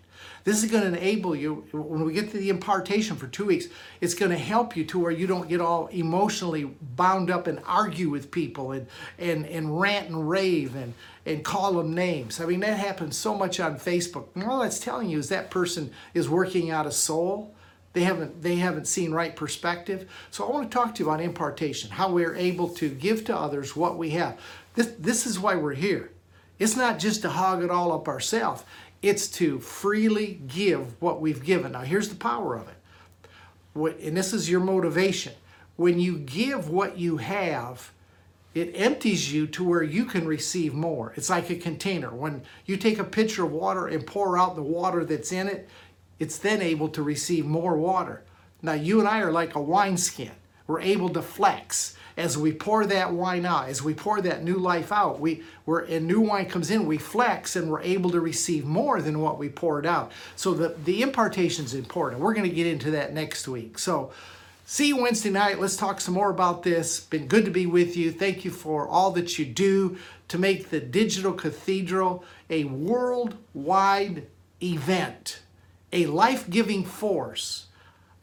[0.48, 3.66] This is going to enable you, when we get to the impartation for two weeks,
[4.00, 6.64] it's going to help you to where you don't get all emotionally
[6.95, 8.88] bound up and argue with people and,
[9.20, 10.93] and, and rant and rave and,
[11.26, 12.39] and call them names.
[12.39, 14.28] I mean, that happens so much on Facebook.
[14.36, 17.54] And all that's telling you is that person is working out a soul.
[17.91, 20.10] They haven't, they haven't seen right perspective.
[20.32, 23.38] So I want to talk to you about impartation, how we're able to give to
[23.38, 24.39] others what we have.
[24.76, 26.12] This, this is why we're here.
[26.60, 28.64] It's not just to hog it all up ourselves.
[29.02, 31.74] It's to freely give what we've given.
[31.74, 32.76] Now, here's the power of it.
[34.06, 35.34] And this is your motivation.
[35.76, 37.91] When you give what you have,
[38.56, 41.14] it empties you to where you can receive more.
[41.16, 42.10] It's like a container.
[42.10, 45.70] When you take a pitcher of water and pour out the water that's in it,
[46.18, 48.24] it's then able to receive more water.
[48.64, 50.32] Now, you and I are like a wineskin.
[50.66, 54.55] We're able to flex as we pour that wine out, as we pour that new
[54.55, 58.20] life out, we we're and new wine comes in, we flex and we're able to
[58.20, 60.11] receive more than what we poured out.
[60.36, 62.22] So the, the impartation is important.
[62.22, 63.78] We're going to get into that next week.
[63.78, 64.11] So
[64.65, 65.59] see you Wednesday night.
[65.59, 66.99] Let's talk some more about this.
[66.99, 68.11] Been good to be with you.
[68.11, 69.97] Thank you for all that you do
[70.30, 74.26] to make the Digital Cathedral a worldwide
[74.61, 75.41] event,
[75.93, 77.68] a life giving force,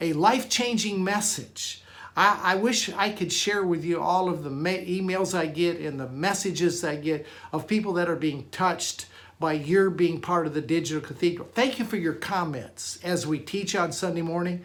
[0.00, 1.83] a life changing message
[2.16, 5.80] I, I wish I could share with you all of the ma- emails I get
[5.80, 9.06] and the messages I get of people that are being touched
[9.40, 11.48] by your being part of the Digital Cathedral.
[11.52, 14.62] Thank you for your comments as we teach on Sunday morning.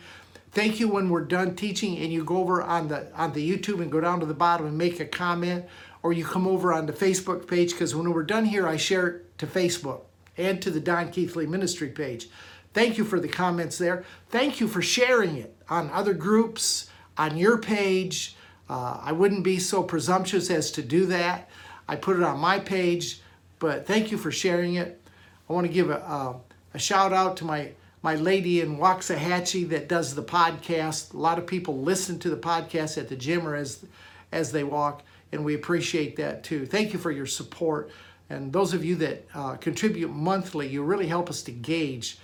[0.52, 3.82] Thank you when we're done teaching and you go over on the on the YouTube
[3.82, 5.66] and go down to the bottom and make a comment
[6.02, 9.08] or you come over on the Facebook page because when we're done here I share
[9.08, 10.02] it to Facebook
[10.38, 12.30] and to the Don Keathley Ministry page.
[12.74, 14.06] Thank you for the comments there.
[14.30, 16.89] Thank you for sharing it on other groups
[17.20, 18.36] on your page.
[18.70, 21.49] Uh, I wouldn't be so presumptuous as to do that.
[21.88, 23.22] I put it on my page,
[23.59, 25.01] but thank you for sharing it.
[25.49, 26.39] I want to give a, a,
[26.76, 27.72] a shout out to my,
[28.03, 31.13] my lady in Waxahachie that does the podcast.
[31.13, 33.86] A lot of people listen to the podcast at the gym or as,
[34.32, 36.65] as they walk, and we appreciate that too.
[36.65, 37.91] Thank you for your support.
[38.30, 42.20] And those of you that uh, contribute monthly, you really help us to gauge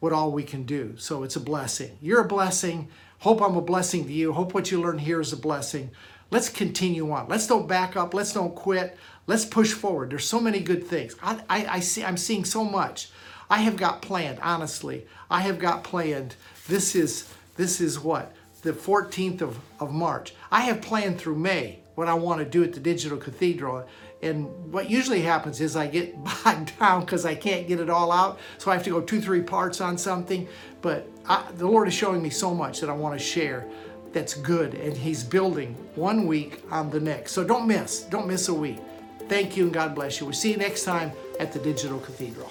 [0.00, 0.94] what all we can do.
[0.96, 1.98] So it's a blessing.
[2.00, 2.88] You're a blessing.
[3.20, 4.32] Hope I'm a blessing to you.
[4.32, 5.90] Hope what you learn here is a blessing.
[6.30, 7.28] Let's continue on.
[7.28, 8.14] Let's don't back up.
[8.14, 8.96] Let's don't quit.
[9.26, 10.10] Let's push forward.
[10.10, 11.14] There's so many good things.
[11.22, 12.02] I, I, I see.
[12.02, 13.10] I'm seeing so much.
[13.50, 14.38] I have got planned.
[14.40, 16.34] Honestly, I have got planned.
[16.66, 20.34] This is this is what the 14th of, of March.
[20.50, 23.86] I have planned through May what I want to do at the Digital Cathedral.
[24.22, 26.14] And what usually happens is I get
[26.44, 28.38] bogged down because I can't get it all out.
[28.58, 30.48] So I have to go two, three parts on something.
[30.82, 33.66] But I, the Lord is showing me so much that I want to share
[34.12, 34.74] that's good.
[34.74, 37.32] And He's building one week on the next.
[37.32, 38.00] So don't miss.
[38.00, 38.78] Don't miss a week.
[39.28, 40.26] Thank you and God bless you.
[40.26, 42.50] We'll see you next time at the Digital Cathedral.